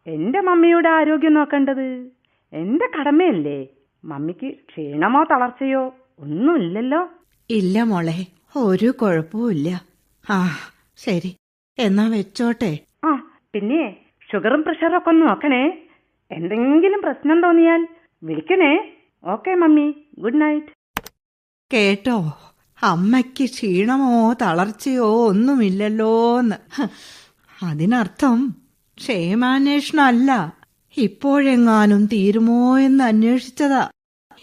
എന്റെ 0.08 0.40
മമ്മിയുടെ 0.40 0.88
ആരോഗ്യം 0.88 1.34
നോക്കേണ്ടത്? 1.34 2.08
എന്റെ 2.52 2.98
കടമയല്ലേ? 2.98 3.66
മമ്മിക്ക് 4.04 4.46
ക്ഷീണമോ 4.46 5.24
തളർച്ചയോ 5.30 5.94
ഒന്നുമില്ലല്ലോ. 6.18 7.08
ഇല്ല 7.50 7.82
മോളെ 7.82 8.26
ഒരു 8.56 8.90
കുഴപ്പവുമില്ല 8.90 9.84
ആ 10.30 10.50
ശരി. 10.96 11.36
എന്നാ 11.78 12.08
വെച്ചോട്ടെ. 12.08 12.78
ആ 13.04 13.38
പിന്നെ 13.54 13.96
ഷുഗറും 14.32 14.62
പ്രഷറും 14.62 14.96
ഒക്കെ 14.96 15.08
ഒന്ന് 15.08 15.28
നോക്കണേ. 15.28 15.78
എന്തെങ്കിലും 16.30 17.02
പ്രശ്നം 17.02 17.42
തോന്നിയാൽ 17.42 17.88
വിളിക്കണേ. 18.22 18.92
Okay 19.24 19.54
mummy. 19.54 19.94
Good 20.18 20.40
night. 20.40 20.66
കേട്ടോ 21.72 22.38
അമ്മയ്ക്ക് 22.82 23.44
ക്ഷീണമോ 23.44 24.32
തളർച്ചയോ 24.32 25.28
ഒന്നുമില്ലല്ലോന്ന്. 25.28 26.56
അതിനർത്ഥം 27.64 28.67
ക്ഷേമാന്വേഷണമല്ല 28.98 30.56
ഇപ്പോഴെങ്ങാനും 30.96 32.06
തീരുമോ 32.06 32.78
എന്ന് 32.78 33.04
അന്വേഷിച്ചതാ. 33.04 33.88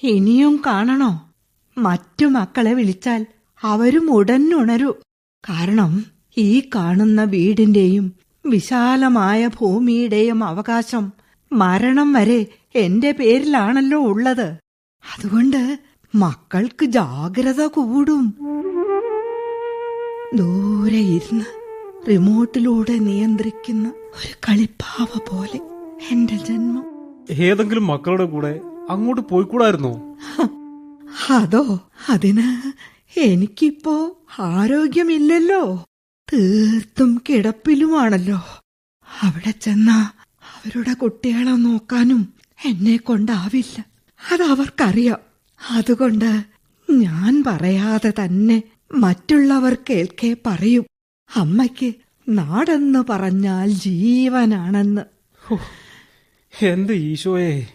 ഇനിയും 0.03 0.61
കാണണോ? 0.65 1.33
മറ്റു 1.77 2.25
മക്കളെ 2.25 2.73
വിളിച്ചാൽ 2.73 3.25
അവരും 3.63 4.13
ഉടനുണരൂ. 4.13 4.93
കാരണം 5.49 6.05
ഈ 6.37 6.59
കാണുന്ന 6.75 7.23
വീടിന്റെയും 7.23 8.13
വിശാലമായ 8.45 9.47
ഭൂമിയുടെയും 9.47 10.43
അവകാശം 10.43 11.13
മരണം 11.51 12.13
വരെ 12.13 12.45
എന്റെ 12.75 13.11
പേരിലാണല്ലോ 13.11 13.99
ഉള്ളത്. 13.99 14.57
അതുകൊണ്ട് 15.17 15.79
മക്കൾക്ക് 16.15 16.85
ജാഗ്രത 16.85 17.65
കൂടും. 17.65 18.35
ദൂരെ 20.35 20.97
ഇരുന്ന് 20.97 21.45
റിമോട്ടിലൂടെ 22.09 22.97
നിയന്ത്രിക്കുന്ന 22.97 23.93
ഒരു 24.15 24.33
കളിപ്പാവ 24.49 25.19
പോലെ 25.29 25.57
എന്റെ 26.11 26.35
ജന്മം. 26.35 26.85
ഏതെങ്കിലും 27.29 27.87
മക്കളുടെ 27.87 28.25
കൂടെ 28.25 28.61
അങ്ങോട്ട് 28.89 29.21
പോയിക്കൂടായിരുന്നോ? 29.21 30.17
അതോ? 31.29 31.89
അതിന് 32.09 32.71
എനിക്കിപ്പോ 33.19 34.17
ആരോഗ്യമില്ലല്ലോ. 34.39 35.85
തീർത്തും 36.33 37.21
കിടപ്പിലുമാണല്ലോ. 37.29 38.43
അവിടെ 39.21 39.51
ചെന്ന 39.51 40.11
അവരുടെ 40.55 40.93
കുട്ടികളെ 40.93 41.51
നോക്കാനും 41.51 42.33
എന്നെ 42.65 42.97
കൊണ്ടാവില്ല. 42.97 43.85
അതവർക്കറിയാം. 44.31 45.19
അതുകൊണ്ട് 45.71 46.45
ഞാൻ 46.91 47.43
പറയാതെ 47.47 48.13
തന്നെ 48.25 48.63
മറ്റുള്ളവർ 48.93 49.77
കേൾക്കേ 49.89 50.35
പറയും. 50.45 50.85
അമ്മയ്ക്ക് 51.35 51.93
നാടെന്ന് 52.29 53.03
പറഞ്ഞാൽ 53.09 53.69
ജീവനാണെന്ന്. 53.69 55.01
എന്ത് 56.65 56.93
ഈശോയെ? 56.93 57.67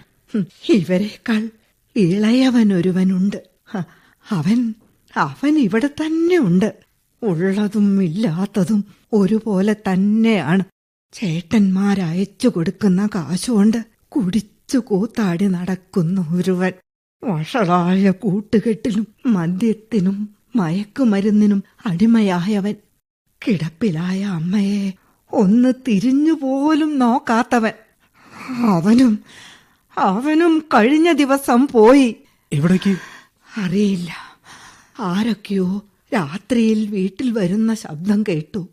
ഇവരെക്കാൾ 0.68 1.48
ഇളയവനൊരുവനുണ്ട്. 1.96 3.50
ഒരുവനുണ്ട് 3.74 3.84
അവൻ 4.30 4.74
അവൻ 5.16 5.58
ഇവിടെ 5.58 5.86
തന്നെ 5.86 6.38
ഉണ്ട് 6.38 6.76
ഉള്ളതും 7.22 8.02
ഇല്ലാത്തതും 8.02 8.84
ഒരുപോലെ 9.12 9.72
തന്നെയാണ്. 9.72 10.62
ചേട്ടന്മാരയച്ചു 11.12 12.48
കൊടുക്കുന്ന 12.48 13.08
കാശുകൊണ്ട് 13.14 13.84
കുടിച്ചു 14.08 14.78
കൂത്താടി 14.78 15.46
നടക്കുന്ന 15.46 16.26
ഒരുവൻ. 16.30 16.72
വഷളായ 17.24 18.10
കൂട്ടുകെട്ടിലും 18.10 19.06
മദ്യത്തിനും 19.26 20.28
മയക്കുമരുന്നിനും 20.56 21.64
അടിമയായവൻ. 21.86 22.74
കിടപ്പിലായ 23.46 24.24
അമ്മയെ 24.24 24.92
ഒന്ന് 25.32 25.74
തിരിഞ്ഞു 25.88 26.32
പോലും 26.32 26.98
നോക്കാത്തവൻ. 26.98 27.72
അവനും 28.66 29.24
അവനും 29.98 30.64
കഴിഞ്ഞ 30.74 31.12
ദിവസം 31.12 31.68
പോയി. 31.68 32.16
എവിടേക്ക്? 32.52 32.96
അറിയില്ല. 33.56 34.16
ആരൊക്കെയോ 35.00 35.82
രാത്രിയിൽ 36.14 36.86
വീട്ടിൽ 36.90 37.30
വരുന്ന 37.30 37.74
ശബ്ദം 37.74 38.22
കേട്ടു. 38.22 38.68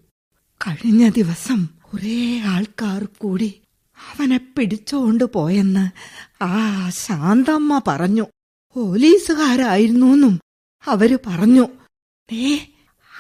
കഴിഞ്ഞ 0.68 1.10
ദിവസം 1.10 1.68
കുറെ 1.82 2.42
ആൾക്കാർ 2.46 3.08
കൂടി 3.18 3.62
അവനെ 3.98 4.40
പിടിച്ചുകൊണ്ട് 4.58 5.24
പോയെന്ന് 5.24 5.90
ആ 6.44 6.90
ശാന്തമ്മ 6.90 7.82
പറഞ്ഞു. 7.88 8.26
പോലീസുകാരായിരുന്നെന്നും 8.74 10.40
അവർ 10.88 11.20
പറഞ്ഞു. 11.28 11.68
ഏ 12.32 12.58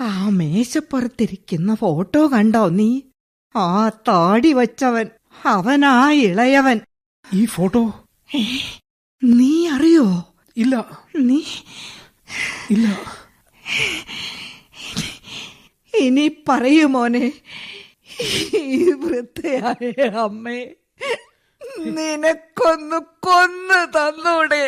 ആ 0.01 0.29
മേശപ്പുറത്തിരിക്കുന്ന 0.29 1.75
ഫോട്ടോ 1.75 2.27
കണ്ടോ 2.27 2.69
നീ? 2.69 3.01
ആ 3.55 3.89
താടി 3.89 4.53
വച്ചവൻ 4.53 5.09
അവനാ 5.45 6.11
ഇളയവൻ. 6.11 6.81
ഈ 7.33 7.45
ഫോട്ടോ? 7.45 7.93
നീ 9.23 9.67
അറിയോ? 9.67 10.35
ഇല്ല. 10.57 10.75
നീ 11.15 11.43
ഇല്ല. 12.71 12.87
ഇനി 15.93 16.27
പറയൂ 16.49 16.87
മോനെ 16.87 17.31
ഈ 18.53 18.91
വൃദ്ധയായ 18.91 20.07
അമ്മേ 20.23 20.59
നിനക്കൊന്ന് 21.87 22.99
കൊന്നു 23.19 23.79
തന്നൂടെ? 23.95 24.63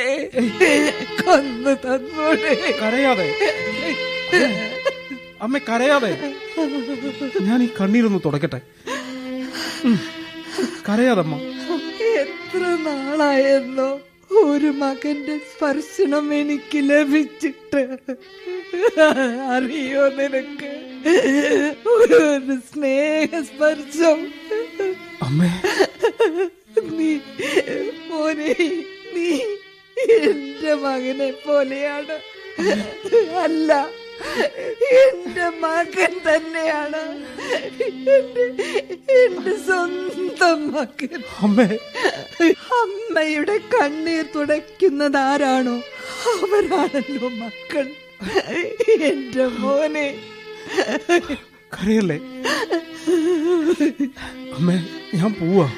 കൊന്നു 1.24 1.74
തന്നൂടെ? 1.86 2.78
കരയാതെ. 2.82 3.30
അമ്മ 5.42 5.58
കരയാതെ. 5.58 6.10
ഞാൻ 7.42 7.64
ഈ 7.64 7.70
കണ്ണീരൊന്ന് 7.82 8.20
തുടക്കട്ടെ 8.26 8.60
കരയാതമ്മ. 10.90 11.36
എത്ര 12.18 12.62
നാളായെന്നോ 12.88 13.90
ഒരു 14.32 14.70
മകന്റെ 14.82 15.36
സ്പർശനം 15.52 16.34
എനിക്ക് 16.34 16.80
ലഭിച്ചിട്ട്. 16.90 17.82
അറിയോ 19.54 20.04
നിനക്ക്? 20.10 20.72
ഒരു 21.88 22.22
സ്നേഹസ്പർശം. 22.74 24.20
അമ്മേ. 25.22 25.52
നീ 26.98 27.12
മോനെ 28.10 28.56
നീ 29.16 29.30
എന്റെ 30.28 30.74
മകനെ 30.84 31.32
പോലെയാണ്. 31.32 32.18
അല്ല 33.46 33.99
എന്റെ 34.82 35.50
മകൻ 35.50 36.20
തന്നെയാണ്. 36.28 37.04
എന്റെ 39.12 39.58
സ്വന്തം 39.66 40.72
മകൻ. 40.72 41.24
അമ്മേ. 41.40 41.78
അമ്മയുടെ 42.82 43.58
കണ്ണീർ 43.58 44.26
തുടയ്ക്കുന്നത് 44.36 45.18
ആരാണോ 45.18 45.76
അവരാണല്ലോ 46.26 47.30
മക്കൾ. 47.30 47.92
എന്റെ 49.04 49.46
മോനെ. 49.48 50.20
കരയല്ലേ? 51.74 52.20
അമ്മേ 54.58 54.86
ഞാൻ 55.16 55.34
പോവാ. 55.34 55.74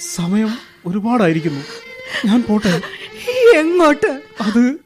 സമയം 0.00 0.58
ഒരുപാടായിരിക്കുന്നു. 0.86 1.64
ഞാൻ 2.26 2.42
പോട്ടെ. 2.42 2.80
എങ്ങോട്ട്? 3.56 4.22
അത് 4.40 4.80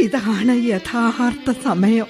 ഇതാണ് 0.00 0.64
യഥാർത്ഥ 0.64 1.58
സമയം. 1.64 2.06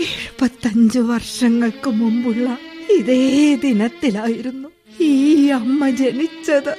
എഴുപത്തഞ്ച് 0.00 0.98
വർഷങ്ങൾക്ക് 0.98 1.90
മുമ്പുള്ള 1.90 2.58
ഇതേ 2.90 3.54
ദിനത്തിലായിരുന്നു 3.54 4.68
ഈ 5.00 5.46
അമ്മ 5.46 5.90
ജനിച്ചത്. 5.90 6.76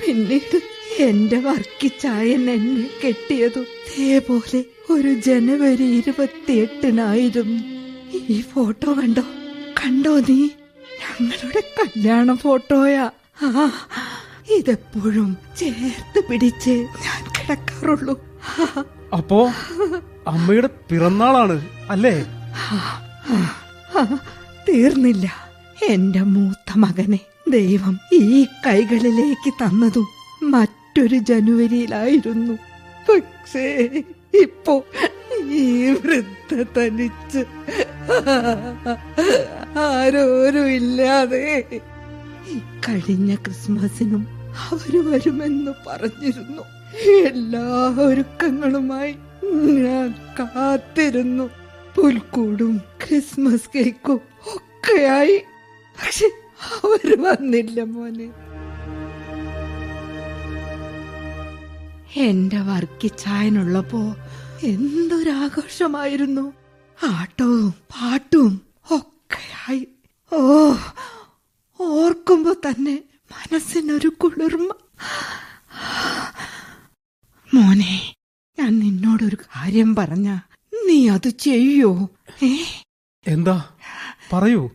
പിന്നീട് 0.00 0.62
എന്റെ 1.02 1.38
വർക്കിച്ചായൻ 1.38 2.50
എന്നെ 2.50 2.90
കെട്ടിയതും 3.06 3.66
ഇതേപോലെ 3.98 4.64
ഒരു 4.90 5.14
ജനുവരി 5.14 5.82
ഇരുപത്തിയെട്ടിനായിരുന്നു. 5.82 7.60
ഈ 8.28 8.40
ഫോട്ടോ 8.40 8.92
കണ്ടോ? 8.92 9.22
കണ്ടോ 9.80 10.20
നീ? 10.20 10.48
ഞങ്ങളുടെ 11.00 11.62
കല്യാണ 11.78 12.34
ഫോട്ടോയാ. 12.34 13.10
ആ 13.42 13.70
ഇതെപ്പോഴും 14.50 15.36
ചേർത്ത് 15.58 16.28
പിടിച്ച് 16.28 16.70
ഞാൻ 16.70 17.22
കിടക്കാറുള്ളൂ. 17.36 18.29
അപ്പോ 19.16 19.38
അമ്മയുടെ 20.26 20.70
പിറന്നാളാണ് 20.90 21.56
അല്ലേ? 21.90 22.14
തീർന്നില്ല. 24.68 25.26
എന്റെ 25.90 26.22
മൂത്ത 26.22 26.70
മകനെ 26.76 27.20
ദൈവം 27.48 27.94
ഈ 28.12 28.24
കൈകളിലേക്ക് 28.66 29.50
തന്നതും 29.62 30.06
മറ്റൊരു 30.50 31.18
ജനുവരിയിലായിരുന്നു. 31.30 32.54
പക്ഷേ 33.08 33.66
ഇപ്പോ 34.42 34.74
ഈ 35.60 35.64
വൃദ്ധ 35.92 36.52
തനിച്ച് 36.76 37.42
ആരോരും 39.86 40.68
ഇല്ലാതെ 40.72 41.44
കഴിഞ്ഞ 42.88 43.34
ക്രിസ്മസിനും 43.34 44.22
അവർ 44.62 44.92
വരുമെന്ന് 45.10 45.72
പറഞ്ഞിരുന്നു. 45.86 46.62
എല്ലാ 46.94 47.94
ഒരുക്കങ്ങളുമായി 48.00 49.12
ഞാൻ 49.54 50.14
കാത്തിരുന്നു. 50.38 51.50
പുൽക്കൂടും 51.94 52.76
ക്രിസ്മസ് 52.76 53.68
കേക്കും 53.76 54.20
ഒക്കെയായി. 54.54 55.42
പക്ഷെ 55.98 56.30
അവർ 56.64 57.22
വന്നില്ല 57.22 57.82
മോനെ. 57.82 58.32
എന്റെ 62.16 62.60
വർക്കിച്ചായനുള്ളപ്പോ 62.60 64.16
എന്തൊരാഘോഷമായിരുന്നു. 64.62 66.52
ആട്ടവും 67.02 67.70
പാട്ടും 67.70 68.60
ഒക്കെയായി. 68.90 69.88
ഓ 70.32 70.72
ഓർക്കുമ്പോ 71.80 72.52
തന്നെ 72.52 73.02
മനസ്സിനൊരു 73.32 74.08
കുളിർമ. 74.08 74.74
മോനെ 77.54 78.14
ഞാൻ 78.58 78.78
നിന്നോടൊരു 78.78 79.36
കാര്യം 79.36 79.94
പറഞ്ഞ 79.94 80.38
നീ 80.88 81.08
അത് 81.08 81.28
ചെയ്യോ? 81.28 82.10
ഏ? 82.42 82.64
എന്താ? 83.26 83.70
പറയൂ. 84.32 84.70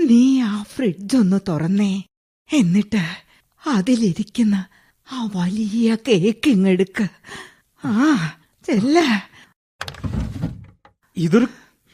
നീ 0.00 0.40
ആ 0.40 0.62
ഫ്രിഡ്ജ് 0.62 1.16
ഒന്ന് 1.16 1.40
തുറന്നേ. 1.48 2.02
എന്നിട്ട് 2.52 3.06
അതിലിരിക്കുന്ന 3.66 4.66
ആ 5.12 5.30
വലിയ 5.34 5.96
കേക്ക് 6.08 6.50
ഇങ്ങെടുക്ക്. 6.50 7.08
ആ 7.84 8.16
ചെല്ല. 8.64 8.98
ഇതൊരു 11.16 11.44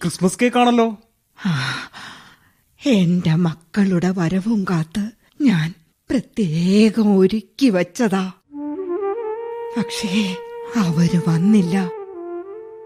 ക്രിസ്മസ് 0.02 0.38
കേക്കാണല്ലോ. 0.42 1.02
ആണല്ലോ 1.46 1.90
എന്റെ 2.86 3.34
മക്കളുടെ 3.34 4.10
വരവും 4.10 4.64
കാത്ത് 4.70 5.10
ഞാൻ 5.40 5.74
പ്രത്യേകം 6.10 7.16
ഒരുക്കി 7.16 7.68
വച്ചതാ. 7.68 8.32
പക്ഷേ 9.76 10.36
അവർ 10.76 11.22
വന്നില്ല. 11.28 11.88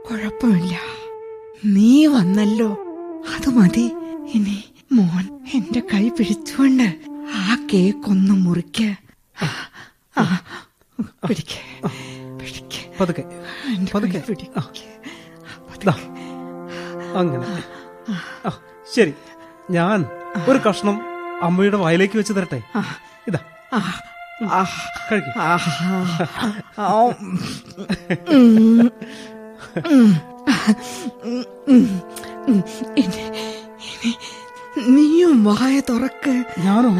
കുഴപ്പമില്ല. 0.06 0.80
നീ 1.64 2.06
വന്നല്ലോ. 2.06 2.68
അത് 3.34 3.48
മതി. 3.48 3.92
ഇനി 4.34 4.64
മോൻ 4.92 5.26
എന്റെ 5.54 5.82
കൈ 5.94 6.08
പിടിച്ചുകൊണ്ട് 6.08 6.88
ആ 7.34 7.66
കേക്ക് 7.72 8.08
ഒന്ന് 8.08 8.34
മുറിക്ക 8.34 8.82
പിടിക്ക് 11.28 11.58
പിടിക്ക്. 12.40 12.80
പതുക്കെ 13.00 13.24
പതുക്കെ. 13.94 14.22
അങ്ങനെ. 17.18 17.46
ശരി. 18.94 19.12
ഞാൻ 19.70 20.06
ഒരു 20.48 20.58
കഷ്ണം 20.58 20.96
അമ്മയുടെ 21.42 21.76
വായിലേക്ക് 21.76 22.18
വെച്ച് 22.18 22.32
തരട്ടെ? 22.32 22.62
ഇതാ. 23.28 23.38
നീയും 34.88 35.44
വായ 35.44 35.80
തുറക്ക് 35.80 36.34
ഞാനോ 36.58 36.92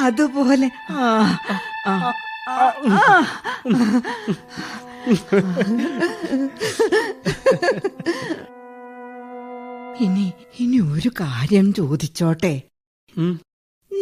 അതുപോലെ. 0.00 0.68
ഇനി 10.00 10.26
ഇനി 10.60 10.78
ഒരു 10.94 11.10
കാര്യം 11.20 11.74
ചോദിച്ചോട്ടെ. 11.74 12.62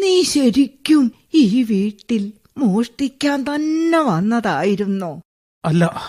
നീ 0.03 0.23
ശരിക്കും 0.23 1.13
ഈ 1.35 1.63
വീട്ടിൽ 1.63 2.33
മോഷ്ടിക്കാൻ 2.59 3.43
തന്നെ 3.43 3.99
വന്നതായിരുന്നോ? 3.99 5.21
അല്ല. 5.65 6.01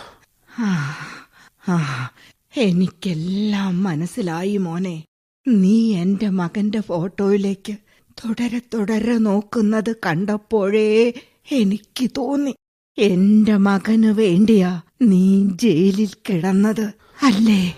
എനിക്കെല്ലാം 2.57 3.83
മനസ്സിലായി 3.83 4.57
മോനെ. 4.57 5.03
നീ 5.47 5.95
എന്റെ 5.95 6.29
മകന്റെ 6.29 6.79
ഫോട്ടോയിലേക്ക് 6.79 7.75
തുടരെ 8.07 8.61
തുടരെ 8.73 9.17
നോക്കുന്നത് 9.17 9.95
കണ്ടപ്പോഴേ 10.05 11.13
എനിക്ക് 11.51 12.09
തോന്നി. 12.17 12.55
എന്റെ 12.97 13.57
മകന് 13.57 14.05
വേണ്ടിയാ 14.05 14.81
നീ 15.01 15.49
ജയിലിൽ 15.49 16.13
കിടന്നത് 16.29 16.93
അല്ലേ? 17.23 17.75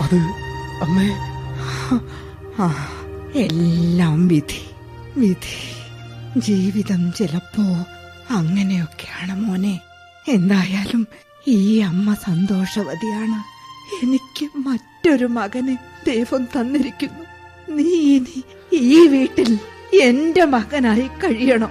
അത് 0.00 0.16
അമ്മേ. 0.84 1.08
ആ, 2.58 2.86
എല്ലാം 3.34 4.28
വിധി 4.28 4.70
വിധി. 5.16 5.72
ജീവിതം 6.40 7.12
ചിലപ്പോ 7.12 7.62
അങ്ങനെയൊക്കെയാണ് 8.30 9.40
മോനെ. 9.40 9.80
എന്തായാലും 10.28 11.06
ഈ 11.48 11.78
അമ്മ 11.78 12.14
സന്തോഷവതിയാണ്. 12.14 13.38
എനിക്ക് 14.04 14.58
മറ്റൊരു 14.58 15.26
മകനെ 15.26 15.78
ദൈവം 16.06 16.44
തന്നിരിക്കുന്നു. 16.44 17.24
നീ 17.76 18.16
ഇനി 18.16 18.44
ഈ 18.72 19.06
വീട്ടിൽ 19.06 19.58
എന്റെ 20.02 20.44
മകനായി 20.44 21.06
കഴിയണം. 21.06 21.70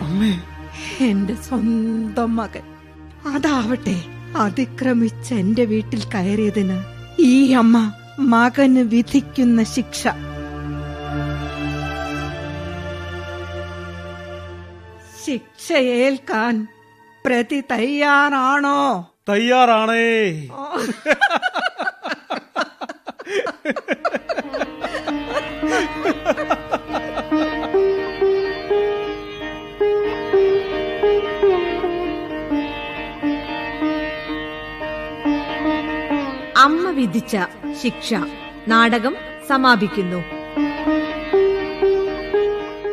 അമ്മേ. 0.00 0.40
എന്റെ 1.00 1.34
സ്വന്തം 1.34 2.36
മകൻ. 2.36 2.62
അതാവട്ടെ 3.34 4.04
അതിക്രമിച്ച 4.36 5.34
എന്റെ 5.34 5.64
വീട്ടിൽ 5.64 6.02
കയറിയതിന് 6.04 6.78
ഈ 7.18 7.52
അമ്മ 7.52 7.92
മകന് 8.18 8.78
വിധിക്കുന്ന 8.78 9.62
ശിക്ഷ. 9.62 10.08
ശിക്ഷയേൽക്കാൻ 15.26 16.66
പ്രതി 17.26 17.60
തയ്യാറാണോ? 17.70 19.10
തയ്യാറാണേ. 19.28 20.48
അമ്മ 36.56 36.90
വിധിച്ച 36.90 37.36
ശിക്ഷ 37.82 38.14
നാടകം 38.68 39.16
സമാപിക്കുന്നു. 39.48 40.22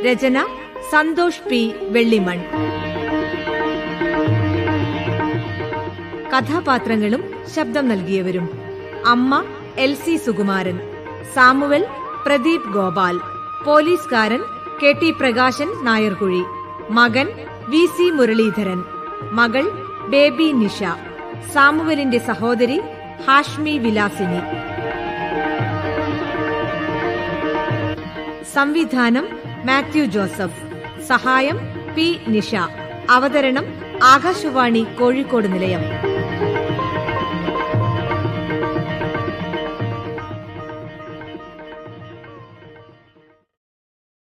രചന 0.03 0.62
സന്തോഷ് 0.93 1.49
പി 1.49 1.75
വെള്ളിമൺ. 1.89 2.39
കഥാപാത്രങ്ങളും 6.31 7.21
ശബ്ദം 7.55 7.87
നൽകിയവരും 7.87 8.49
അമ്മ 9.05 9.43
L 9.77 9.93
C 9.95 10.15
Sukumaran 10.15 10.79
Samuel 11.35 11.85
Pradeep 12.25 12.73
Gopal 12.73 13.19
പോലീസുകാരൻ 13.65 14.41
കെ 14.83 14.91
ടി 14.91 15.11
പ്രകാശൻ 15.11 15.69
നായർകുഴി 15.83 16.43
മകൻ 16.89 17.27
വി 17.69 17.85
സി 17.85 18.09
മുരളീധരൻ 18.09 18.83
മകൾ 19.31 19.65
ബേബി 20.09 20.51
നിഷ 20.51 20.83
സാമുവലിന്റെ 21.53 22.17
സഹോദരി 22.17 22.81
ഹാഷ്മി 23.27 23.77
വിലാസിനി. 23.77 24.41
സംവിധാനം 28.53 29.27
മാത്യു 29.65 30.05
ജോസഫ്. 30.05 30.72
സഹായം 31.07 31.57
പി 31.95 32.07
നിഷ 32.27 32.51
അവതരണം 33.09 33.65
ആകാശവാണി 34.05 34.83
കോഴിക്കോട് 34.99 35.53
നിലയം 35.53 35.83